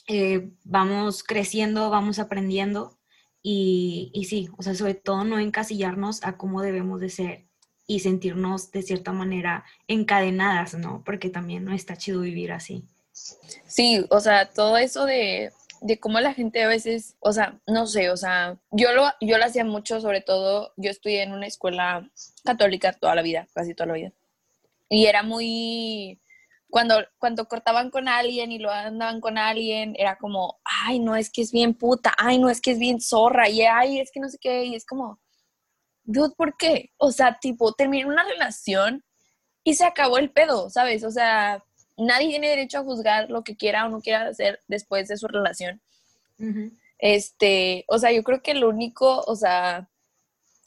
eh, 0.06 0.50
vamos 0.64 1.22
creciendo, 1.22 1.90
vamos 1.90 2.18
aprendiendo 2.18 2.98
y, 3.42 4.10
y, 4.14 4.24
sí, 4.24 4.48
o 4.56 4.62
sea, 4.62 4.74
sobre 4.74 4.94
todo 4.94 5.24
no 5.24 5.38
encasillarnos 5.38 6.24
a 6.24 6.36
cómo 6.38 6.62
debemos 6.62 7.00
de 7.00 7.10
ser 7.10 7.46
y 7.86 8.00
sentirnos 8.00 8.70
de 8.70 8.82
cierta 8.82 9.12
manera 9.12 9.64
encadenadas, 9.88 10.74
¿no? 10.74 11.02
Porque 11.04 11.28
también 11.28 11.64
no 11.64 11.74
está 11.74 11.96
chido 11.96 12.20
vivir 12.20 12.52
así. 12.52 12.84
Sí, 13.66 14.04
o 14.10 14.20
sea, 14.20 14.50
todo 14.50 14.76
eso 14.76 15.04
de, 15.04 15.52
de 15.80 16.00
cómo 16.00 16.18
la 16.20 16.32
gente 16.32 16.62
a 16.62 16.68
veces, 16.68 17.16
o 17.20 17.32
sea, 17.32 17.60
no 17.66 17.86
sé, 17.86 18.10
o 18.10 18.16
sea, 18.16 18.58
yo 18.70 18.92
lo, 18.92 19.04
yo 19.20 19.38
lo 19.38 19.44
hacía 19.44 19.64
mucho, 19.64 20.00
sobre 20.00 20.22
todo, 20.22 20.72
yo 20.76 20.90
estudié 20.90 21.22
en 21.22 21.32
una 21.32 21.46
escuela 21.46 22.10
católica 22.42 22.92
toda 22.92 23.14
la 23.14 23.22
vida, 23.22 23.46
casi 23.54 23.74
toda 23.74 23.88
la 23.88 23.94
vida. 23.94 24.12
Y 24.88 25.06
era 25.06 25.22
muy, 25.22 26.20
cuando, 26.70 27.04
cuando 27.18 27.46
cortaban 27.46 27.90
con 27.90 28.08
alguien 28.08 28.50
y 28.50 28.58
lo 28.58 28.70
andaban 28.70 29.20
con 29.20 29.38
alguien, 29.38 29.94
era 29.98 30.16
como, 30.16 30.58
ay, 30.64 30.98
no, 31.00 31.16
es 31.16 31.30
que 31.30 31.42
es 31.42 31.52
bien 31.52 31.74
puta, 31.74 32.14
ay, 32.16 32.38
no, 32.38 32.48
es 32.48 32.60
que 32.60 32.72
es 32.72 32.78
bien 32.78 33.00
zorra, 33.00 33.48
y 33.48 33.62
ay, 33.62 34.00
es 34.00 34.10
que 34.10 34.20
no 34.20 34.28
sé 34.28 34.38
qué, 34.40 34.64
y 34.64 34.74
es 34.74 34.86
como, 34.86 35.20
dude, 36.04 36.34
¿por 36.36 36.56
qué? 36.56 36.90
O 36.98 37.10
sea, 37.10 37.38
tipo, 37.40 37.72
terminé 37.72 38.06
una 38.06 38.24
relación 38.24 39.04
y 39.64 39.74
se 39.74 39.84
acabó 39.84 40.18
el 40.18 40.30
pedo, 40.30 40.70
¿sabes? 40.70 41.04
O 41.04 41.10
sea, 41.10 41.64
nadie 41.96 42.28
tiene 42.28 42.48
derecho 42.48 42.78
a 42.78 42.84
juzgar 42.84 43.30
lo 43.30 43.42
que 43.42 43.56
quiera 43.56 43.86
o 43.86 43.88
no 43.88 44.00
quiera 44.00 44.28
hacer 44.28 44.60
después 44.68 45.08
de 45.08 45.16
su 45.16 45.26
relación. 45.26 45.80
Uh 46.38 46.44
-huh. 46.44 46.78
Este, 46.98 47.84
o 47.88 47.98
sea, 47.98 48.12
yo 48.12 48.22
creo 48.22 48.42
que 48.42 48.54
lo 48.54 48.68
único, 48.68 49.20
o 49.26 49.36
sea, 49.36 49.88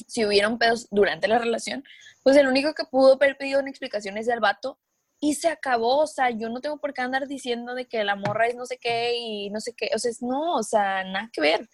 si 0.07 0.25
hubieron 0.25 0.57
pedos 0.57 0.87
durante 0.91 1.27
la 1.27 1.39
relación, 1.39 1.83
pues 2.23 2.35
el 2.37 2.47
único 2.47 2.73
que 2.73 2.83
pudo 2.85 3.13
haber 3.13 3.37
pedido 3.37 3.59
una 3.59 3.69
explicación 3.69 4.17
es 4.17 4.27
el 4.27 4.39
vato 4.39 4.79
y 5.19 5.35
se 5.35 5.47
acabó, 5.49 5.99
o 5.99 6.07
sea, 6.07 6.29
yo 6.29 6.49
no 6.49 6.61
tengo 6.61 6.77
por 6.77 6.93
qué 6.93 7.01
andar 7.01 7.27
diciendo 7.27 7.73
de 7.73 7.87
que 7.87 8.03
la 8.03 8.15
morra 8.15 8.47
es 8.47 8.55
no 8.55 8.65
sé 8.65 8.77
qué 8.77 9.15
y 9.15 9.49
no 9.49 9.59
sé 9.59 9.73
qué, 9.75 9.89
o 9.95 9.99
sea, 9.99 10.11
no, 10.21 10.55
o 10.55 10.63
sea, 10.63 11.03
nada 11.03 11.29
que 11.33 11.41
ver. 11.41 11.69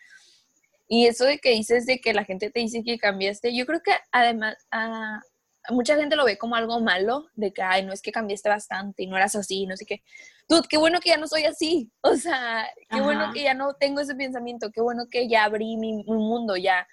Y 0.94 1.08
eso 1.08 1.26
de 1.26 1.40
que 1.40 1.50
dices 1.50 1.88
de 1.88 2.00
que 2.00 2.14
la 2.14 2.24
gente 2.24 2.52
te 2.52 2.60
dice 2.60 2.84
que 2.84 3.00
cambiaste, 3.00 3.56
yo 3.56 3.66
creo 3.66 3.82
que 3.82 3.94
además, 4.12 4.56
uh, 4.72 5.74
mucha 5.74 5.96
gente 5.96 6.16
lo 6.16 6.24
ve 6.24 6.38
como 6.38 6.56
algo 6.56 6.80
malo, 6.82 7.26
de 7.34 7.52
que, 7.52 7.64
ay, 7.64 7.84
no 7.84 7.94
es 7.94 8.04
que 8.04 8.12
cambiaste 8.12 8.48
bastante 8.48 9.02
y 9.02 9.08
no 9.08 9.18
eras 9.18 9.36
así, 9.36 9.66
no 9.66 9.76
sé 9.76 9.88
qué. 9.88 10.04
Dude, 10.48 10.68
qué 10.70 10.78
bueno 10.78 11.00
que 11.00 11.10
ya 11.10 11.18
no 11.18 11.26
soy 11.28 11.46
así. 11.46 11.92
O 12.04 12.16
sea, 12.16 12.68
qué 12.92 13.02
bueno 13.02 13.34
que 13.34 13.42
ya 13.42 13.56
no 13.56 13.74
tengo 13.74 14.02
ese 14.02 14.14
pensamiento, 14.14 14.70
qué 14.72 14.82
bueno 14.82 15.08
que 15.10 15.28
ya 15.28 15.46
abrí 15.46 15.78
mi, 15.78 15.94
mi 15.94 16.04
mundo, 16.06 16.58
ya 16.58 16.88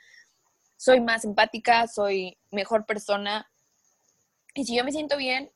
soy 0.78 1.02
más 1.02 1.26
empática, 1.26 1.86
soy 1.86 2.38
mejor 2.50 2.86
persona. 2.86 3.50
Y 4.54 4.64
si 4.64 4.76
yo 4.76 4.82
me 4.82 4.92
siento 4.92 5.18
bien, 5.18 5.52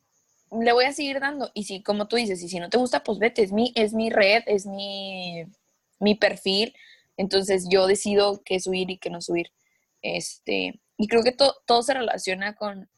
le 0.51 0.73
voy 0.75 0.85
a 0.85 0.93
seguir 0.93 1.19
dando. 1.19 1.51
Y 1.55 1.65
si, 1.65 1.83
como 1.83 2.09
tú 2.09 2.17
dices, 2.17 2.43
y 2.43 2.51
si 2.51 2.61
no 2.61 2.69
te 2.69 2.77
gusta, 2.77 3.03
pues 3.05 3.19
vete, 3.19 3.43
es 3.43 3.53
mi, 3.53 3.73
es 3.75 3.95
mi 3.95 4.11
red, 4.11 4.43
es 4.45 4.67
mi, 4.67 5.47
mi 5.99 6.15
perfil. 6.15 6.75
Entonces 7.17 7.67
yo 7.71 7.87
decido 7.87 8.43
qué 8.45 8.61
subir 8.61 8.91
y 8.91 8.99
qué 8.99 9.11
no 9.11 9.21
subir. 9.21 9.53
Este, 10.03 10.81
y 10.97 11.09
creo 11.09 11.23
que 11.23 11.33
todo 11.33 11.83
se 11.83 11.95
relaciona 11.95 12.55
con, 12.55 12.89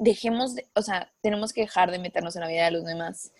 dejemos, 0.00 0.54
de, 0.54 0.68
o 0.74 0.82
sea, 0.82 1.12
tenemos 1.20 1.52
que 1.52 1.60
dejar 1.60 1.90
de 1.90 1.98
meternos 1.98 2.34
en 2.34 2.42
la 2.42 2.48
vida 2.48 2.64
de 2.64 2.70
los 2.72 2.84
demás. 2.84 3.32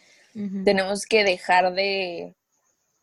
Tenemos 0.64 1.06
que 1.06 1.24
dejar 1.24 1.74
de, 1.74 2.36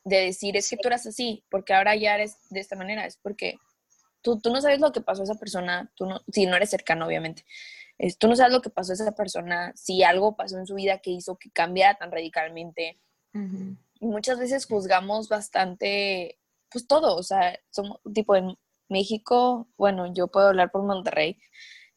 de 0.05 0.17
decir, 0.17 0.55
es 0.55 0.69
que 0.69 0.77
tú 0.77 0.87
eras 0.87 1.05
así, 1.05 1.43
porque 1.49 1.73
ahora 1.73 1.93
ya 1.93 2.15
eres 2.15 2.37
de 2.49 2.61
esta 2.61 2.77
manera, 2.77 3.05
es 3.05 3.17
porque 3.17 3.57
tú, 4.21 4.39
tú 4.39 4.49
no 4.49 4.61
sabes 4.61 4.79
lo 4.79 4.93
que 4.93 5.01
pasó 5.01 5.23
a 5.23 5.25
esa 5.25 5.35
persona, 5.35 5.91
tú 5.95 6.05
no, 6.05 6.21
si 6.31 6.45
no 6.45 6.55
eres 6.55 6.69
cercano, 6.69 7.05
obviamente. 7.05 7.43
Es, 7.97 8.17
tú 8.17 8.29
no 8.29 8.35
sabes 8.35 8.53
lo 8.53 8.61
que 8.61 8.69
pasó 8.69 8.93
a 8.93 8.95
esa 8.95 9.11
persona, 9.11 9.73
si 9.75 10.03
algo 10.03 10.37
pasó 10.37 10.57
en 10.57 10.67
su 10.67 10.75
vida 10.75 10.99
que 10.99 11.09
hizo 11.09 11.37
que 11.37 11.51
cambiara 11.51 11.97
tan 11.97 12.11
radicalmente. 12.11 12.99
Y 13.99 14.05
muchas 14.05 14.39
veces 14.39 14.65
juzgamos 14.65 15.27
bastante, 15.29 16.39
pues 16.71 16.87
todo, 16.87 17.15
o 17.15 17.23
sea, 17.23 17.59
somos 17.69 17.99
tipo 18.13 18.35
en 18.35 18.57
México, 18.89 19.67
bueno, 19.77 20.13
yo 20.13 20.27
puedo 20.27 20.47
hablar 20.47 20.71
por 20.71 20.83
Monterrey, 20.83 21.37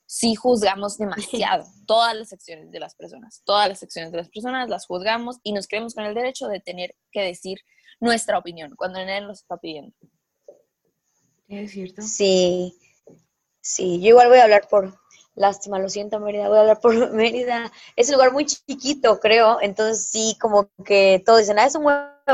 sí 0.07 0.35
juzgamos 0.35 0.99
demasiado 0.99 1.65
todas 1.87 2.17
las 2.17 2.33
acciones 2.33 2.71
de 2.71 2.81
las 2.81 2.95
personas, 2.97 3.43
todas 3.45 3.69
las 3.69 3.83
acciones 3.83 4.11
de 4.11 4.19
las 4.19 4.29
personas 4.29 4.69
las 4.69 4.87
juzgamos 4.87 5.39
y 5.45 5.53
nos 5.53 5.69
creemos 5.69 5.95
con 5.95 6.05
el 6.05 6.15
derecho 6.15 6.49
de 6.49 6.61
tener 6.61 6.97
que 7.13 7.23
decir 7.23 7.59
nuestra 8.01 8.39
opinión 8.39 8.75
cuando 8.77 8.99
nadie 8.99 9.21
nos 9.21 9.43
está 9.43 9.57
pidiendo. 9.59 9.95
Es 11.47 11.73
cierto. 11.73 12.03
Sí, 12.03 12.77
sí, 13.61 14.01
yo 14.01 14.09
igual 14.09 14.29
voy 14.29 14.39
a 14.39 14.45
hablar 14.45 14.67
por, 14.69 14.99
lástima, 15.35 15.79
lo 15.79 15.89
siento 15.89 16.19
Mérida, 16.19 16.49
voy 16.49 16.59
a 16.59 16.61
hablar 16.63 16.81
por 16.81 16.93
Mérida, 17.15 17.71
es 17.95 18.09
un 18.09 18.15
lugar 18.15 18.33
muy 18.33 18.47
chiquito, 18.47 19.21
creo, 19.21 19.61
entonces 19.61 20.09
sí, 20.11 20.37
como 20.41 20.71
que 20.85 21.23
todos 21.25 21.41
dicen, 21.41 21.59
ah, 21.59 21.67
es 21.67 21.77
un 21.77 21.85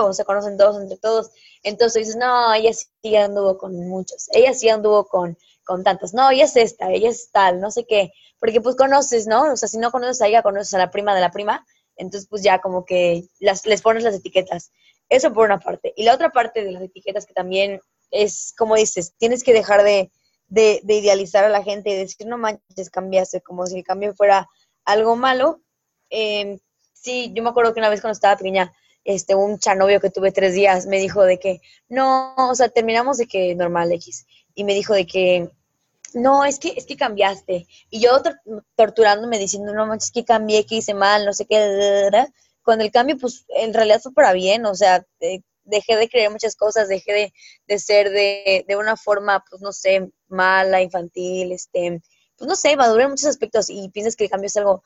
huevo, 0.00 0.12
se 0.12 0.24
conocen 0.24 0.56
todos 0.56 0.80
entre 0.80 0.98
todos, 0.98 1.30
entonces 1.62 2.06
dices, 2.06 2.16
no, 2.16 2.52
ella 2.54 2.72
sí 2.72 3.16
anduvo 3.16 3.58
con 3.58 3.74
muchos, 3.88 4.28
ella 4.32 4.54
sí 4.54 4.68
anduvo 4.68 5.06
con 5.06 5.36
con 5.66 5.82
tantos, 5.82 6.14
no, 6.14 6.30
ella 6.30 6.44
es 6.44 6.56
esta, 6.56 6.90
ella 6.90 7.10
es 7.10 7.30
tal, 7.32 7.60
no 7.60 7.70
sé 7.70 7.84
qué, 7.86 8.12
porque 8.38 8.60
pues 8.60 8.76
conoces, 8.76 9.26
¿no? 9.26 9.52
O 9.52 9.56
sea, 9.56 9.68
si 9.68 9.78
no 9.78 9.90
conoces 9.90 10.22
a 10.22 10.28
ella, 10.28 10.42
conoces 10.42 10.72
a 10.74 10.78
la 10.78 10.90
prima 10.90 11.14
de 11.14 11.20
la 11.20 11.32
prima, 11.32 11.66
entonces 11.96 12.28
pues 12.30 12.42
ya 12.42 12.60
como 12.60 12.84
que 12.84 13.24
las, 13.40 13.66
les 13.66 13.82
pones 13.82 14.04
las 14.04 14.14
etiquetas. 14.14 14.70
Eso 15.08 15.32
por 15.32 15.46
una 15.46 15.58
parte. 15.58 15.92
Y 15.96 16.04
la 16.04 16.14
otra 16.14 16.30
parte 16.30 16.64
de 16.64 16.72
las 16.72 16.82
etiquetas 16.82 17.26
que 17.26 17.34
también 17.34 17.80
es, 18.10 18.54
como 18.56 18.76
dices, 18.76 19.14
tienes 19.18 19.42
que 19.42 19.52
dejar 19.52 19.82
de, 19.82 20.10
de, 20.48 20.80
idealizar 20.86 21.44
a 21.44 21.48
la 21.48 21.62
gente 21.62 21.90
y 21.90 21.96
decir, 21.96 22.26
no 22.26 22.38
manches, 22.38 22.90
cambiaste, 22.90 23.40
como 23.40 23.66
si 23.66 23.78
el 23.78 23.84
cambio 23.84 24.14
fuera 24.14 24.48
algo 24.84 25.16
malo. 25.16 25.60
Eh, 26.10 26.58
sí, 26.92 27.32
yo 27.34 27.42
me 27.42 27.50
acuerdo 27.50 27.74
que 27.74 27.80
una 27.80 27.88
vez 27.88 28.00
cuando 28.00 28.14
estaba 28.14 28.36
pequeña, 28.36 28.72
este, 29.06 29.34
un 29.34 29.58
chanovio 29.58 30.00
que 30.00 30.10
tuve 30.10 30.32
tres 30.32 30.52
días 30.52 30.86
me 30.86 30.98
dijo 30.98 31.22
de 31.22 31.38
que, 31.38 31.60
no, 31.88 32.34
o 32.36 32.54
sea, 32.54 32.68
terminamos 32.68 33.18
de 33.18 33.26
que 33.26 33.54
normal 33.54 33.92
X. 33.92 34.26
Y 34.54 34.64
me 34.64 34.74
dijo 34.74 34.94
de 34.94 35.06
que, 35.06 35.48
no, 36.12 36.44
es 36.44 36.58
que, 36.58 36.74
es 36.76 36.86
que 36.86 36.96
cambiaste. 36.96 37.66
Y 37.88 38.00
yo 38.00 38.20
torturándome 38.74 39.38
diciendo, 39.38 39.72
no 39.72 39.86
manches, 39.86 40.10
que 40.10 40.24
cambié, 40.24 40.66
que 40.66 40.76
hice 40.76 40.92
mal, 40.92 41.24
no 41.24 41.32
sé 41.32 41.46
qué. 41.46 42.10
Con 42.62 42.80
el 42.80 42.90
cambio, 42.90 43.16
pues 43.16 43.46
en 43.48 43.72
realidad 43.72 44.00
fue 44.02 44.12
para 44.12 44.32
bien, 44.32 44.66
o 44.66 44.74
sea, 44.74 45.06
dejé 45.64 45.96
de 45.96 46.08
creer 46.08 46.30
muchas 46.30 46.56
cosas, 46.56 46.88
dejé 46.88 47.12
de, 47.12 47.34
de 47.68 47.78
ser 47.78 48.10
de, 48.10 48.64
de, 48.66 48.76
una 48.76 48.96
forma, 48.96 49.44
pues 49.48 49.62
no 49.62 49.72
sé, 49.72 50.10
mala, 50.26 50.82
infantil, 50.82 51.52
este, 51.52 52.00
pues 52.36 52.48
no 52.48 52.56
sé, 52.56 52.76
maduré 52.76 53.04
en 53.04 53.10
muchos 53.10 53.26
aspectos 53.26 53.70
y 53.70 53.88
piensas 53.90 54.16
que 54.16 54.24
el 54.24 54.30
cambio 54.30 54.48
es 54.48 54.56
algo 54.56 54.82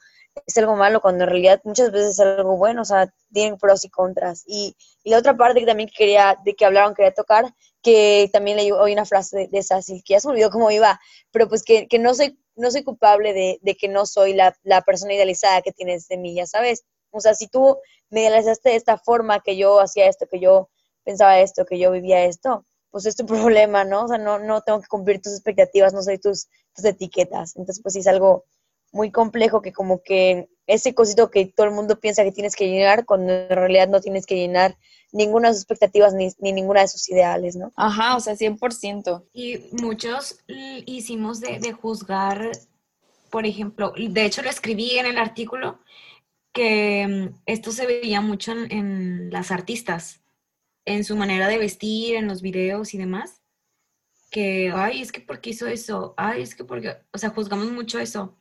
es 0.47 0.57
algo 0.59 0.77
malo 0.77 1.01
cuando 1.01 1.25
en 1.25 1.31
realidad 1.31 1.61
muchas 1.65 1.93
veces 1.93 2.11
es 2.13 2.21
algo 2.21 2.57
bueno, 2.57 2.83
o 2.83 2.85
sea, 2.85 3.13
tienen 3.33 3.59
pros 3.59 3.85
y 3.85 3.91
contras. 3.91 4.45
Y, 4.47 4.77
y 5.03 5.11
la 5.11 5.19
otra 5.19 5.37
parte 5.37 5.61
que 5.61 5.67
también 5.67 5.91
quería, 5.97 6.39
de 6.45 6.55
que 6.55 6.65
hablaron, 6.65 6.95
quería 6.95 7.13
tocar, 7.13 7.55
que 7.83 8.29
también 8.33 8.57
leí 8.57 8.71
hoy 8.71 8.93
una 8.93 9.05
frase 9.05 9.37
de, 9.37 9.49
de 9.49 9.63
Sassy, 9.63 10.03
que 10.03 10.15
ya 10.15 10.21
se 10.21 10.29
olvidó 10.29 10.51
cómo 10.51 10.71
iba, 10.71 11.01
pero 11.31 11.49
pues 11.49 11.63
que, 11.63 11.89
que 11.89 11.99
no 11.99 12.15
soy 12.15 12.39
no 12.61 12.71
soy 12.71 12.85
culpable 12.85 13.33
de, 13.33 13.59
de 13.63 13.75
que 13.75 13.89
no 13.89 14.07
soy 14.07 14.35
la, 14.35 14.57
la, 14.63 14.83
persona 14.83 15.15
idealizada 15.15 15.63
que 15.63 15.73
tienes 15.73 16.07
de 16.09 16.19
mí, 16.19 16.35
ya 16.35 16.47
sabes. 16.47 16.85
O 17.11 17.21
sea, 17.21 17.35
si 17.35 17.49
tú 17.49 17.79
me 18.11 18.21
idealizaste 18.21 18.71
de 18.71 18.77
esta 18.77 18.99
forma, 18.99 19.41
que 19.41 19.57
yo 19.57 19.81
hacía 19.81 20.07
esto, 20.07 20.27
que 20.27 20.41
yo 20.41 20.69
pensaba 21.05 21.41
esto, 21.41 21.65
que 21.65 21.79
yo 21.79 21.91
vivía 21.91 22.25
esto, 22.25 22.67
pues 22.91 23.07
es 23.07 23.17
tu 23.17 23.27
problema, 23.27 23.85
¿no? 23.85 24.05
O 24.05 24.09
sea, 24.09 24.19
no, 24.19 24.39
no 24.39 24.61
tengo 24.63 24.81
que 24.81 24.89
cumplir 24.89 25.21
tus 25.21 25.33
expectativas, 25.33 25.93
no 25.93 26.03
soy 26.03 26.19
tus, 26.19 26.49
tus 26.75 26.85
etiquetas. 26.85 27.57
Entonces, 27.57 27.83
pues 27.83 27.95
sí 27.95 28.01
es 28.01 28.07
algo, 28.07 28.45
muy 28.93 29.11
complejo 29.11 29.63
que 29.63 29.73
como 29.73 30.03
que 30.03 30.49
ese 30.67 30.95
cosito 30.95 31.31
que 31.31 31.47
todo 31.47 31.67
el 31.67 31.75
mundo 31.75 31.99
piensa 31.99 32.25
que 32.25 32.33
tienes 32.33 32.55
que 32.55 32.69
llenar, 32.69 33.05
cuando 33.05 33.33
en 33.33 33.49
realidad 33.49 33.89
no 33.89 34.01
tienes 34.01 34.27
que 34.27 34.37
llenar 34.37 34.77
ninguna 35.13 35.49
de 35.49 35.55
sus 35.55 35.63
expectativas 35.63 36.15
ni, 36.15 36.31
ninguna 36.41 36.83
de 36.83 36.89
sus 36.89 37.09
ideales, 37.09 37.57
¿no? 37.57 37.73
Ajá, 37.77 38.17
o 38.17 38.21
sea, 38.21 38.35
100%. 38.35 39.25
Y 39.33 39.59
muchos 39.83 40.39
hicimos 40.47 41.41
de, 41.41 41.59
de 41.59 41.73
juzgar, 41.73 42.53
por 43.31 43.47
ejemplo, 43.47 43.93
de 43.97 44.25
hecho 44.25 44.43
lo 44.43 44.51
escribí 44.51 44.99
en 44.99 45.07
el 45.07 45.19
artículo, 45.19 45.81
que 46.53 47.07
mm, 47.07 47.41
esto 47.47 47.73
se 47.73 47.87
veía 47.87 48.21
mucho 48.21 48.53
en, 48.53 48.71
en 48.73 49.31
las 49.31 49.51
artistas, 49.51 50.21
en 50.85 51.05
su 51.05 51.17
manera 51.17 51.49
de 51.49 51.59
vestir, 51.59 52.17
en 52.17 52.29
los 52.29 52.43
videos 52.43 52.95
y 52.95 52.99
demás, 52.99 53.43
que, 54.31 54.73
ay, 54.75 55.03
es 55.03 55.13
que 55.13 55.21
porque 55.21 55.51
hizo 55.51 55.67
eso, 55.67 56.15
ay, 56.17 56.43
es 56.43 56.55
que 56.55 56.65
porque, 56.65 56.97
o 57.13 57.19
sea, 57.19 57.31
juzgamos 57.31 57.71
mucho 57.73 57.99
eso. 57.99 58.37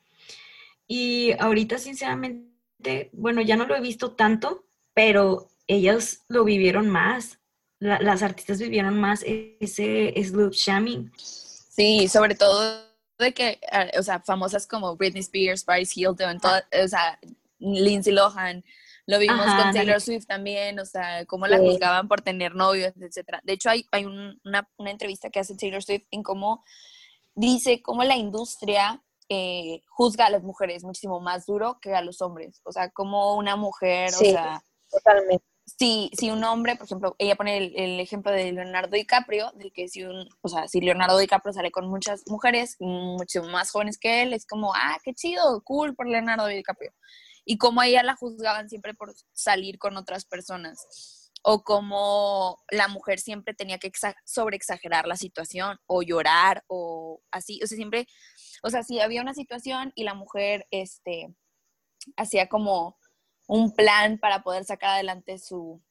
Y 0.92 1.34
ahorita, 1.38 1.78
sinceramente, 1.78 3.12
bueno, 3.14 3.42
ya 3.42 3.56
no 3.56 3.68
lo 3.68 3.76
he 3.76 3.80
visto 3.80 4.14
tanto, 4.14 4.66
pero 4.96 5.52
ellas 5.68 6.26
lo 6.28 6.44
vivieron 6.44 6.90
más. 6.90 7.40
las 7.80 8.24
artistas 8.24 8.60
vivieron 8.60 9.00
más 9.00 9.24
ese 9.24 10.14
slut 10.24 10.54
shaming. 10.54 11.12
Sí, 11.16 12.08
sobre 12.08 12.34
todo 12.34 12.84
de 13.20 13.34
que, 13.34 13.60
ah, 13.72 13.86
o 14.00 14.04
sea, 14.04 14.20
famosas 14.22 14.66
como 14.66 14.96
Britney 14.96 15.22
Spears, 15.22 15.64
Paris 15.64 15.96
Hilton, 15.96 16.38
o 16.44 16.88
sea, 16.88 17.20
Lindsay 17.60 18.12
Lohan, 18.12 18.64
lo 19.06 19.20
vimos 19.20 19.46
con 19.46 19.74
Taylor 19.74 20.02
Swift 20.02 20.26
también, 20.26 20.80
o 20.80 20.86
sea, 20.86 21.26
cómo 21.26 21.46
la 21.46 21.60
juzgaban 21.60 22.08
por 22.08 22.22
tener 22.22 22.56
novios, 22.56 22.94
etcétera. 23.00 23.42
De 23.44 23.54
hecho, 23.54 23.70
hay, 23.70 23.86
hay 23.92 24.06
una, 24.06 24.68
una, 24.78 24.92
entrevista 24.92 25.30
que 25.30 25.40
hace 25.40 25.56
Taylor 25.56 25.84
Swift 25.84 26.06
en 26.10 26.24
cómo 26.24 26.64
dice 27.36 27.82
cómo 27.82 28.04
la 28.04 28.16
industria 28.16 29.04
eh, 29.30 29.82
juzga 29.88 30.26
a 30.26 30.30
las 30.30 30.44
mujeres 30.44 30.84
muchísimo 30.84 31.20
más 31.22 31.46
duro 31.46 31.80
que 31.80 31.94
a 31.94 32.02
los 32.02 32.22
hombres. 32.22 32.62
O 32.64 32.72
sea, 32.72 32.90
como 32.90 33.36
una 33.36 33.56
mujer, 33.56 34.10
o 34.10 34.18
sea... 34.18 34.62
Totalmente. 34.90 35.46
Si, 35.78 36.10
si 36.18 36.32
un 36.32 36.44
hombre, 36.44 36.76
por 36.76 36.86
ejemplo, 36.86 37.16
ella 37.20 37.36
pone 37.36 37.58
el, 37.58 38.00
ejemplo 38.00 38.32
de 38.32 38.52
Leonardo 38.52 38.90
DiCaprio, 38.90 39.52
de 39.54 39.70
que 39.70 39.88
si 39.88 40.04
un, 40.04 40.28
o 40.42 40.50
sea, 40.50 40.68
si 40.68 40.82
Leonardo 40.82 41.20
DiCaprio 41.20 41.54
sale 41.54 41.70
con 41.70 41.88
muchas 41.88 42.24
mujeres, 42.26 42.76
mucho 42.80 43.44
más 43.44 43.70
jóvenes 43.70 44.00
que 44.00 44.24
él, 44.24 44.34
es 44.34 44.48
como, 44.48 44.74
ah, 44.74 44.98
qué 45.04 45.14
chido, 45.14 45.62
cool 45.64 45.96
por 45.96 46.08
Leonardo 46.08 46.48
DiCaprio. 46.48 46.92
Y 47.46 47.60
como 47.60 47.84
ella 47.84 48.02
la 48.02 48.16
juzgaban 48.16 48.68
siempre 48.68 48.96
por 48.96 49.14
salir 49.32 49.78
con 49.78 49.96
otras 49.96 50.26
personas 50.26 51.19
o 51.42 51.64
como 51.64 52.58
la 52.70 52.88
mujer 52.88 53.20
siempre 53.20 53.54
tenía 53.54 53.78
que 53.78 53.92
sobreexagerar 54.26 55.08
la 55.08 55.16
situación 55.16 55.78
o 55.86 56.02
llorar 56.02 56.64
o 56.68 57.22
así, 57.32 57.60
o 57.64 57.68
sea, 57.68 57.76
siempre 57.76 58.08
o 58.64 58.70
sea, 58.70 58.84
si 58.84 59.00
había 59.00 59.22
una 59.22 59.34
situación 59.34 59.92
y 59.96 60.04
la 60.04 60.14
mujer 60.14 60.68
este, 60.72 61.34
hacía 62.18 62.48
como 62.50 62.98
un 63.48 63.74
plan 63.74 64.20
para 64.20 64.44
poder 64.44 64.66
sacar 64.66 64.92
adelante 64.92 65.38
su, 65.38 65.82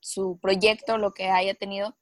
su 0.00 0.38
proyecto, 0.40 0.98
lo 0.98 1.12
que 1.12 1.28
haya 1.28 1.54
tenido, 1.54 1.96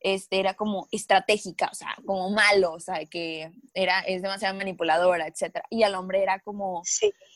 este, 0.00 0.40
era 0.40 0.54
como 0.54 0.88
estratégica, 0.90 1.68
o 1.70 1.74
sea, 1.74 1.94
como 2.06 2.30
malo, 2.30 2.72
o 2.72 2.80
sea, 2.80 3.04
que 3.04 3.52
era, 3.74 4.00
es 4.00 4.22
demasiado 4.22 4.56
manipuladora, 4.56 5.26
etc. 5.26 5.60
Y 5.70 5.82
al 5.82 5.94
hombre 5.94 6.22
era 6.22 6.40
como, 6.40 6.82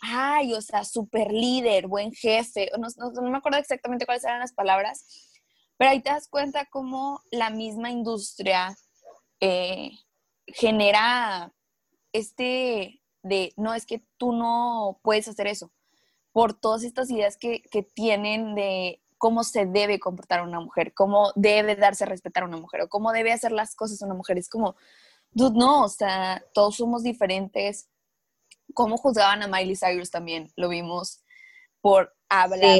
ay, 0.00 0.52
o 0.54 0.60
sea, 0.60 0.84
super 0.84 1.30
líder, 1.30 1.86
buen 1.86 2.12
jefe, 2.12 2.70
no, 2.78 2.88
no, 2.96 3.30
me 3.30 3.38
acuerdo 3.38 3.58
exactamente 3.58 4.06
cuáles 4.06 4.24
eran 4.24 4.40
las 4.40 4.54
palabras, 4.54 5.04
pero 5.76 5.90
ahí 5.90 6.00
te 6.00 6.10
das 6.10 6.28
cuenta 6.28 6.66
cómo 6.70 7.20
la 7.30 7.50
misma 7.50 7.90
industria 7.90 8.74
eh, 9.40 9.90
genera 10.46 11.52
este 12.12 13.02
de, 13.22 13.52
no, 13.56 13.74
es 13.74 13.86
que 13.86 14.04
tú 14.16 14.32
no 14.32 15.00
puedes 15.02 15.28
hacer 15.28 15.48
eso, 15.48 15.72
por 16.32 16.52
todas 16.52 16.82
estas 16.82 17.10
ideas 17.10 17.36
que, 17.36 17.62
tienen 17.94 18.54
de 18.54 19.00
cómo 19.24 19.42
se 19.42 19.64
debe 19.64 19.98
comportar 19.98 20.42
una 20.42 20.60
mujer, 20.60 20.92
cómo 20.92 21.32
debe 21.34 21.76
darse 21.76 22.04
a 22.04 22.06
respetar 22.06 22.42
a 22.42 22.46
una 22.46 22.58
mujer 22.58 22.82
o 22.82 22.90
cómo 22.90 23.10
debe 23.10 23.32
hacer 23.32 23.52
las 23.52 23.74
cosas 23.74 24.02
una 24.02 24.12
mujer. 24.12 24.36
Es 24.36 24.50
como, 24.50 24.76
dude, 25.30 25.58
no, 25.58 25.84
o 25.84 25.88
sea, 25.88 26.44
todos 26.52 26.76
somos 26.76 27.02
diferentes, 27.02 27.88
cómo 28.74 28.98
juzgaban 28.98 29.42
a 29.42 29.48
Miley 29.48 29.76
Cyrus 29.76 30.10
también, 30.10 30.52
lo 30.56 30.68
vimos 30.68 31.24
por 31.80 32.14
hablar 32.28 32.78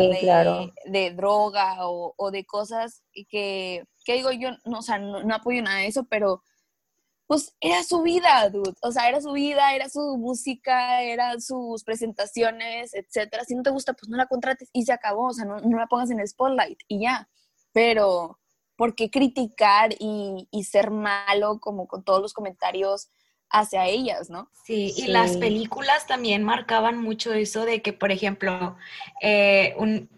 de, 0.85 1.15
droga 1.17 1.77
o, 1.89 2.31
de 2.31 2.45
cosas 2.45 3.03
que, 3.31 3.83
que 4.05 4.13
digo 4.13 4.31
yo, 4.31 4.51
no, 4.67 4.81
o 4.81 4.83
sea, 4.83 4.99
no, 4.99 5.35
apoyo 5.35 5.63
nada 5.63 5.79
de 5.79 5.87
eso, 5.87 6.05
pero 6.11 6.43
pues 7.27 7.55
era 7.61 7.83
su 7.83 8.03
vida, 8.03 8.49
dude. 8.51 8.75
O 8.83 8.93
sea, 8.93 9.09
era 9.09 9.21
su 9.21 9.33
vida, 9.33 9.75
era 9.75 9.89
su 9.89 10.17
música, 10.19 11.03
eran 11.03 11.41
sus 11.41 11.85
presentaciones, 11.85 12.95
etcétera. 12.95 13.45
Si 13.45 13.55
no 13.55 13.63
te 13.63 13.71
gusta, 13.71 13.95
pues 13.95 14.09
no 14.09 14.17
la 14.17 14.27
contrates 14.27 14.69
y 14.73 14.85
se 14.85 14.93
acabó. 14.93 15.29
O 15.29 15.33
sea, 15.33 15.45
no, 15.45 15.59
no 15.61 15.79
la 15.79 15.87
pongas 15.87 16.11
en 16.11 16.21
el 16.21 16.29
spotlight 16.29 16.79
y 16.89 17.01
ya. 17.03 17.29
Pero, 17.73 18.39
¿por 18.77 18.95
qué 18.95 19.11
criticar 19.11 19.95
y, 19.99 20.49
y, 20.51 20.65
ser 20.65 20.91
malo 20.91 21.59
como 21.61 21.89
con 21.89 22.05
todos 22.05 22.21
los 22.21 22.35
comentarios 22.35 23.09
hacia 23.55 23.87
ellas, 23.87 24.31
¿no? 24.31 24.51
Sí, 24.64 24.93
y 24.97 25.07
las 25.07 25.37
películas 25.37 26.07
también 26.07 26.43
marcaban 26.43 27.01
mucho 27.01 27.33
eso 27.33 27.64
de 27.64 27.83
que, 27.83 27.93
por 27.93 28.11
ejemplo, 28.11 28.77
eh, 29.21 29.77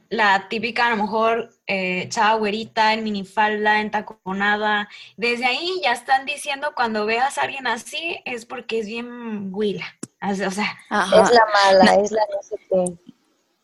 la 0.09 0.49
típica, 0.49 0.87
a 0.87 0.91
lo 0.91 1.03
mejor, 1.03 1.51
eh, 1.67 2.09
chava 2.09 2.39
güerita 2.39 2.95
en 2.95 3.05
minifalda, 3.05 3.81
en 3.81 3.91
taconada, 3.91 4.89
desde 5.19 5.45
ahí 5.45 5.81
ya 5.83 5.93
están 5.93 6.25
diciendo 6.25 6.73
cuando 6.75 7.05
veas 7.05 7.37
a 7.37 7.43
alguien 7.43 7.67
así 7.67 8.19
es 8.25 8.47
porque 8.47 8.79
es 8.79 8.87
bien 8.87 9.51
huila. 9.53 9.87
O 10.23 10.35
sea, 10.35 10.51
es 10.51 11.31
la 11.31 11.47
mala, 11.53 11.95
es 12.03 12.11
la 12.11 12.23
no 12.35 12.43
sé 12.43 12.57
qué. 12.71 13.15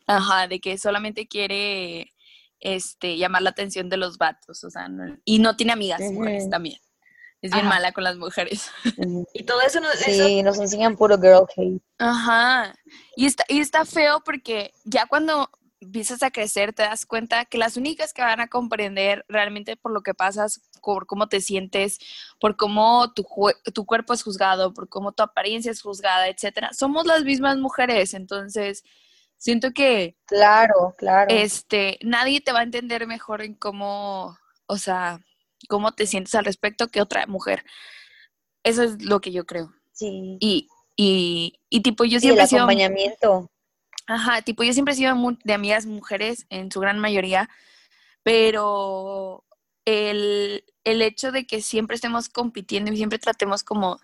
Ajá, 0.06 0.48
de 0.48 0.60
que 0.60 0.76
solamente 0.76 1.26
quiere 1.26 2.12
este, 2.60 3.16
llamar 3.16 3.40
la 3.40 3.50
atención 3.50 3.88
de 3.88 3.96
los 3.96 4.18
vatos, 4.18 4.62
o 4.64 4.70
sea, 4.70 4.88
y 5.24 5.38
no 5.38 5.56
tiene 5.56 5.72
amigas 5.72 6.02
mujeres 6.02 6.50
también 6.50 6.78
es 7.42 7.50
bien 7.50 7.66
mala 7.66 7.92
con 7.92 8.04
las 8.04 8.16
mujeres. 8.16 8.70
y 9.34 9.42
todo 9.42 9.60
eso 9.62 9.80
nos... 9.80 9.94
Sí, 9.96 10.42
nos 10.42 10.58
enseñan 10.58 10.96
puro 10.96 11.18
girl 11.18 11.46
hate. 11.56 11.82
Ajá. 11.98 12.74
Y 13.16 13.26
está, 13.26 13.44
y 13.48 13.58
está 13.58 13.84
feo 13.84 14.22
porque 14.24 14.72
ya 14.84 15.06
cuando 15.06 15.50
empiezas 15.80 16.22
a 16.22 16.30
crecer 16.30 16.72
te 16.72 16.84
das 16.84 17.04
cuenta 17.04 17.44
que 17.44 17.58
las 17.58 17.76
únicas 17.76 18.12
que 18.12 18.22
van 18.22 18.40
a 18.40 18.46
comprender 18.46 19.24
realmente 19.28 19.76
por 19.76 19.90
lo 19.90 20.02
que 20.02 20.14
pasas, 20.14 20.60
por 20.80 21.06
cómo 21.06 21.28
te 21.28 21.40
sientes, 21.40 21.98
por 22.40 22.56
cómo 22.56 23.12
tu, 23.12 23.26
tu 23.74 23.84
cuerpo 23.86 24.14
es 24.14 24.22
juzgado, 24.22 24.72
por 24.72 24.88
cómo 24.88 25.10
tu 25.10 25.24
apariencia 25.24 25.72
es 25.72 25.82
juzgada, 25.82 26.28
etcétera, 26.28 26.72
somos 26.72 27.06
las 27.06 27.24
mismas 27.24 27.58
mujeres. 27.58 28.14
Entonces, 28.14 28.84
siento 29.36 29.72
que... 29.72 30.16
Claro, 30.26 30.94
claro. 30.96 31.26
Este, 31.28 31.98
nadie 32.02 32.40
te 32.40 32.52
va 32.52 32.60
a 32.60 32.64
entender 32.64 33.08
mejor 33.08 33.42
en 33.42 33.54
cómo, 33.54 34.38
o 34.66 34.78
sea, 34.78 35.20
cómo 35.66 35.92
te 35.92 36.06
sientes 36.06 36.34
al 36.34 36.44
respecto 36.44 36.88
que 36.88 37.00
otra 37.00 37.26
mujer. 37.26 37.64
Eso 38.64 38.82
es 38.82 39.02
lo 39.02 39.20
que 39.20 39.32
yo 39.32 39.44
creo. 39.44 39.72
Sí. 39.92 40.36
Y, 40.40 40.68
y, 40.96 41.60
y 41.68 41.80
tipo, 41.82 42.04
yo 42.04 42.20
siempre 42.20 42.44
he 42.44 42.46
sido... 42.46 42.62
acompañamiento. 42.62 43.50
Ajá, 44.06 44.42
tipo, 44.42 44.62
yo 44.62 44.72
siempre 44.72 44.94
he 44.94 44.96
sido 44.96 45.14
de 45.44 45.52
amigas 45.52 45.86
mujeres, 45.86 46.46
en 46.50 46.70
su 46.70 46.80
gran 46.80 46.98
mayoría, 46.98 47.48
pero 48.22 49.44
el, 49.84 50.64
el 50.84 51.02
hecho 51.02 51.32
de 51.32 51.46
que 51.46 51.62
siempre 51.62 51.94
estemos 51.94 52.28
compitiendo 52.28 52.92
y 52.92 52.96
siempre 52.96 53.18
tratemos 53.18 53.62
como 53.62 54.00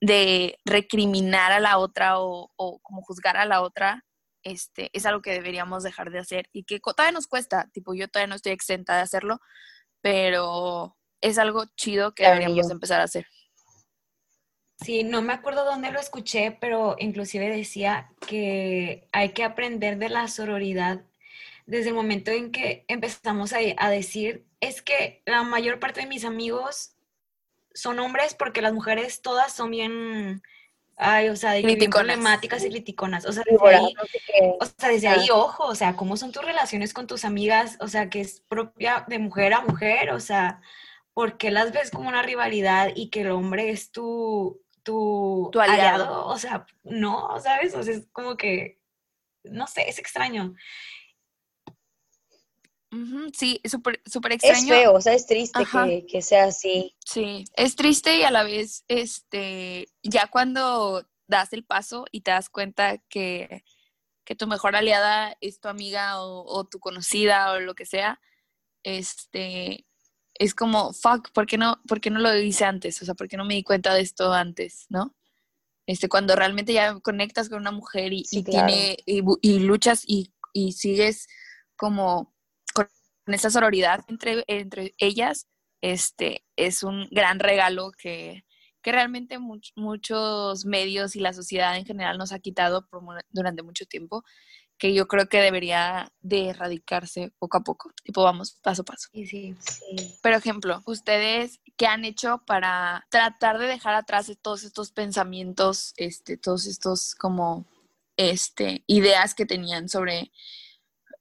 de 0.00 0.58
recriminar 0.64 1.52
a 1.52 1.60
la 1.60 1.78
otra 1.78 2.18
o, 2.20 2.50
o, 2.56 2.78
como 2.80 3.02
juzgar 3.02 3.36
a 3.36 3.44
la 3.44 3.60
otra, 3.60 4.04
este, 4.42 4.88
es 4.94 5.04
algo 5.04 5.20
que 5.20 5.32
deberíamos 5.32 5.82
dejar 5.82 6.10
de 6.10 6.18
hacer 6.18 6.48
y 6.52 6.64
que 6.64 6.80
todavía 6.80 7.12
nos 7.12 7.26
cuesta, 7.26 7.68
tipo, 7.72 7.94
yo 7.94 8.08
todavía 8.08 8.28
no 8.28 8.36
estoy 8.36 8.52
exenta 8.52 8.96
de 8.96 9.02
hacerlo, 9.02 9.40
pero 10.00 10.96
es 11.20 11.38
algo 11.38 11.64
chido 11.76 12.14
que 12.14 12.24
deberíamos 12.26 12.70
empezar 12.70 13.00
a 13.00 13.04
hacer. 13.04 13.26
Sí, 14.82 15.04
no 15.04 15.20
me 15.20 15.34
acuerdo 15.34 15.64
dónde 15.64 15.92
lo 15.92 16.00
escuché, 16.00 16.56
pero 16.58 16.96
inclusive 16.98 17.54
decía 17.54 18.10
que 18.26 19.06
hay 19.12 19.30
que 19.30 19.44
aprender 19.44 19.98
de 19.98 20.08
la 20.08 20.26
sororidad 20.28 21.02
desde 21.66 21.90
el 21.90 21.94
momento 21.94 22.30
en 22.30 22.50
que 22.50 22.84
empezamos 22.88 23.52
a, 23.52 23.90
decir, 23.90 24.44
es 24.60 24.82
que 24.82 25.22
la 25.24 25.42
mayor 25.44 25.78
parte 25.78 26.00
de 26.00 26.06
mis 26.06 26.24
amigos 26.24 26.96
son 27.74 28.00
hombres 28.00 28.34
porque 28.34 28.62
las 28.62 28.72
mujeres 28.72 29.22
todas 29.22 29.52
son 29.52 29.70
bien, 29.70 30.42
ay, 31.00 31.28
o 31.30 31.36
sea, 31.36 31.52
de 31.52 31.62
bien 31.62 31.90
problemáticas 31.90 32.64
y 32.64 32.68
criticonas. 32.70 33.24
O 33.26 33.32
sea, 33.32 33.42
desde 33.46 33.76
ahí, 33.76 33.94
o 34.60 34.64
sea, 34.64 34.88
desde 34.90 35.08
ahí, 35.08 35.28
ojo, 35.30 35.64
o 35.64 35.74
sea, 35.74 35.96
cómo 35.96 36.16
son 36.16 36.32
tus 36.32 36.44
relaciones 36.44 36.92
con 36.92 37.06
tus 37.06 37.24
amigas, 37.24 37.76
o 37.80 37.88
sea, 37.88 38.10
que 38.10 38.20
es 38.20 38.40
propia 38.40 39.04
de 39.08 39.18
mujer 39.18 39.54
a 39.54 39.62
mujer, 39.62 40.10
o 40.10 40.20
sea, 40.20 40.60
¿por 41.14 41.38
qué 41.38 41.50
las 41.50 41.72
ves 41.72 41.90
como 41.90 42.08
una 42.08 42.22
rivalidad 42.22 42.90
y 42.94 43.08
que 43.08 43.22
el 43.22 43.30
hombre 43.30 43.70
es 43.70 43.90
tu, 43.90 44.62
tu, 44.82 45.60
aliado. 45.60 46.26
O 46.26 46.38
sea, 46.38 46.66
no, 46.84 47.38
¿sabes? 47.40 47.74
O 47.74 47.82
sea, 47.82 47.94
es 47.94 48.06
como 48.12 48.36
que, 48.36 48.80
no 49.44 49.66
sé, 49.66 49.88
es 49.88 49.98
extraño. 49.98 50.54
Sí, 53.32 53.60
súper 53.64 54.00
super 54.06 54.32
extraño. 54.32 54.74
Es 54.74 54.80
feo, 54.80 54.92
o 54.94 55.00
sea, 55.00 55.14
es 55.14 55.26
triste 55.26 55.60
que, 55.64 56.06
que, 56.06 56.22
sea 56.22 56.44
así. 56.44 56.94
Sí, 57.04 57.44
es 57.54 57.76
triste 57.76 58.16
y 58.16 58.22
a 58.22 58.30
la 58.30 58.42
vez, 58.42 58.84
este, 58.88 59.88
ya 60.02 60.28
cuando 60.28 61.06
das 61.26 61.52
el 61.52 61.64
paso 61.64 62.06
y 62.10 62.22
te 62.22 62.30
das 62.30 62.48
cuenta 62.48 62.98
que, 62.98 63.64
que 64.24 64.34
tu 64.34 64.46
mejor 64.46 64.76
aliada 64.76 65.36
es 65.40 65.60
tu 65.60 65.68
amiga 65.68 66.20
o, 66.22 66.44
o, 66.44 66.64
tu 66.64 66.80
conocida 66.80 67.52
o 67.52 67.60
lo 67.60 67.74
que 67.74 67.86
sea, 67.86 68.20
este, 68.82 69.86
es 70.34 70.54
como, 70.54 70.92
fuck, 70.92 71.30
¿por 71.32 71.46
qué, 71.46 71.58
no, 71.58 71.80
¿por 71.86 72.00
qué 72.00 72.10
no 72.10 72.18
lo 72.18 72.34
hice 72.36 72.64
antes? 72.64 73.00
O 73.02 73.04
sea, 73.04 73.14
¿por 73.14 73.28
qué 73.28 73.36
no 73.36 73.44
me 73.44 73.54
di 73.54 73.62
cuenta 73.62 73.94
de 73.94 74.00
esto 74.00 74.32
antes, 74.32 74.86
no? 74.88 75.14
Este, 75.86 76.08
cuando 76.08 76.36
realmente 76.36 76.72
ya 76.72 76.98
conectas 77.00 77.48
con 77.48 77.58
una 77.58 77.72
mujer 77.72 78.12
y, 78.12 78.22
tiene, 78.44 78.96
y, 79.04 79.58
luchas 79.58 80.04
y, 80.06 80.32
sigues 80.72 81.28
como 81.76 82.32
esa 83.26 83.50
sororidad 83.50 84.00
entre, 84.08 84.44
entre 84.46 84.94
ellas, 84.98 85.46
este, 85.80 86.44
es 86.56 86.82
un 86.82 87.08
gran 87.10 87.38
regalo 87.38 87.92
que, 87.96 88.44
que 88.82 88.92
realmente 88.92 89.38
muchos 89.38 90.64
medios 90.64 91.16
y 91.16 91.20
la 91.20 91.32
sociedad 91.32 91.76
en 91.76 91.86
general 91.86 92.18
nos 92.18 92.32
ha 92.32 92.38
quitado 92.38 92.88
durante 93.30 93.62
mucho 93.62 93.86
tiempo 93.86 94.24
que 94.80 94.94
yo 94.94 95.06
creo 95.06 95.28
que 95.28 95.42
debería 95.42 96.10
de 96.22 96.48
erradicarse 96.48 97.32
poco 97.38 97.58
a 97.58 97.60
poco. 97.60 97.92
Tipo, 98.02 98.22
vamos 98.22 98.52
paso 98.62 98.80
a 98.80 98.84
paso. 98.86 99.08
Sí, 99.12 99.26
sí, 99.26 99.54
sí. 99.60 100.18
Por 100.22 100.32
ejemplo, 100.32 100.82
¿ustedes 100.86 101.60
qué 101.76 101.86
han 101.86 102.06
hecho 102.06 102.42
para 102.46 103.06
tratar 103.10 103.58
de 103.58 103.66
dejar 103.66 103.94
atrás 103.94 104.32
todos 104.40 104.64
estos 104.64 104.90
pensamientos, 104.90 105.92
este, 105.98 106.38
todos 106.38 106.66
estos 106.66 107.14
como 107.14 107.66
este, 108.16 108.82
ideas 108.86 109.34
que 109.34 109.44
tenían 109.44 109.90
sobre 109.90 110.32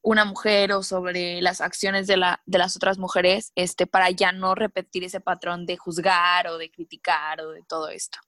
una 0.02 0.26
mujer 0.26 0.72
o 0.72 0.84
sobre 0.84 1.42
las 1.42 1.62
acciones 1.62 2.08
de, 2.08 2.18
la, 2.18 2.42
de 2.46 2.58
las 2.58 2.76
otras 2.76 2.98
mujeres, 2.98 3.52
este, 3.56 3.88
para 3.88 4.10
ya 4.12 4.32
no 4.32 4.56
repetir 4.56 5.04
ese 5.04 5.20
patrón 5.20 5.66
de 5.66 5.78
juzgar 5.78 6.48
o 6.48 6.58
de 6.58 6.72
criticar 6.72 7.42
o 7.42 7.52
de 7.52 7.64
todo 7.64 7.90
esto? 7.90 8.20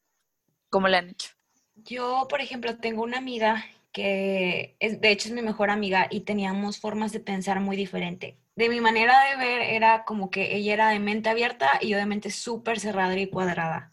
¿Cómo 0.69 0.88
le 0.88 0.97
han 0.97 1.10
hecho? 1.10 1.29
Yo, 1.75 2.27
por 2.29 2.41
ejemplo, 2.41 2.77
tengo 2.77 3.03
una 3.03 3.17
amiga 3.17 3.63
que 3.91 4.75
es, 4.79 5.01
de 5.01 5.12
hecho 5.12 5.27
es 5.27 5.34
mi 5.34 5.41
mejor 5.41 5.69
amiga 5.69 6.07
y 6.10 6.21
teníamos 6.21 6.79
formas 6.79 7.12
de 7.12 7.19
pensar 7.19 7.60
muy 7.60 7.75
diferente. 7.75 8.38
De 8.55 8.69
mi 8.69 8.81
manera 8.81 9.15
de 9.29 9.38
ver 9.38 9.62
era 9.62 10.03
como 10.05 10.29
que 10.29 10.55
ella 10.55 10.73
era 10.73 10.89
de 10.89 10.99
mente 10.99 11.29
abierta 11.29 11.79
y 11.81 11.89
yo 11.89 11.97
de 11.97 12.05
mente 12.05 12.31
súper 12.31 12.79
cerrada 12.79 13.17
y 13.17 13.27
cuadrada. 13.27 13.91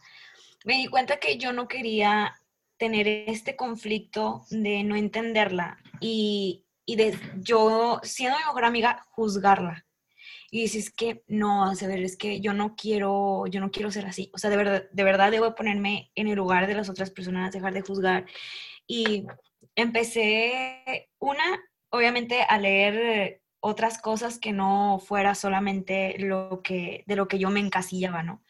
Me 0.64 0.74
di 0.74 0.86
cuenta 0.86 1.18
que 1.18 1.38
yo 1.38 1.52
no 1.52 1.68
quería 1.68 2.34
tener 2.76 3.08
este 3.08 3.56
conflicto 3.56 4.44
de 4.50 4.84
no 4.84 4.94
entenderla 4.94 5.78
y, 6.00 6.64
y 6.88 6.96
de 6.96 7.18
yo, 7.36 8.00
siendo 8.02 8.38
mi 8.38 8.44
mejor 8.46 8.64
amiga, 8.64 9.06
juzgarla. 9.10 9.84
Y 10.50 10.62
dices 10.62 10.90
que 10.90 11.22
no, 11.26 11.70
ver, 11.82 11.98
es 11.98 12.16
que 12.16 12.40
yo 12.40 12.54
no 12.54 12.76
quiero, 12.76 13.46
yo 13.46 13.60
no 13.60 13.70
quiero 13.70 13.90
ser 13.90 14.06
así. 14.06 14.30
O 14.32 14.38
sea, 14.38 14.48
de 14.48 14.56
verdad, 14.56 14.84
de 14.90 15.04
verdad 15.04 15.30
debo 15.30 15.54
ponerme 15.54 16.10
en 16.14 16.28
el 16.28 16.36
lugar 16.36 16.66
de 16.66 16.72
las 16.72 16.88
otras 16.88 17.10
personas, 17.10 17.52
dejar 17.52 17.74
de 17.74 17.82
juzgar. 17.82 18.24
Y 18.86 19.26
empecé 19.74 21.10
una, 21.18 21.62
obviamente, 21.90 22.40
a 22.40 22.56
leer 22.56 23.42
otras 23.60 24.00
cosas 24.00 24.38
que 24.38 24.52
no 24.52 24.98
fuera 24.98 25.34
solamente 25.34 26.16
lo 26.18 26.62
que, 26.64 27.04
de 27.06 27.16
lo 27.16 27.28
que 27.28 27.38
yo 27.38 27.50
me 27.50 27.60
encasillaba, 27.60 28.22
¿no? 28.22 28.42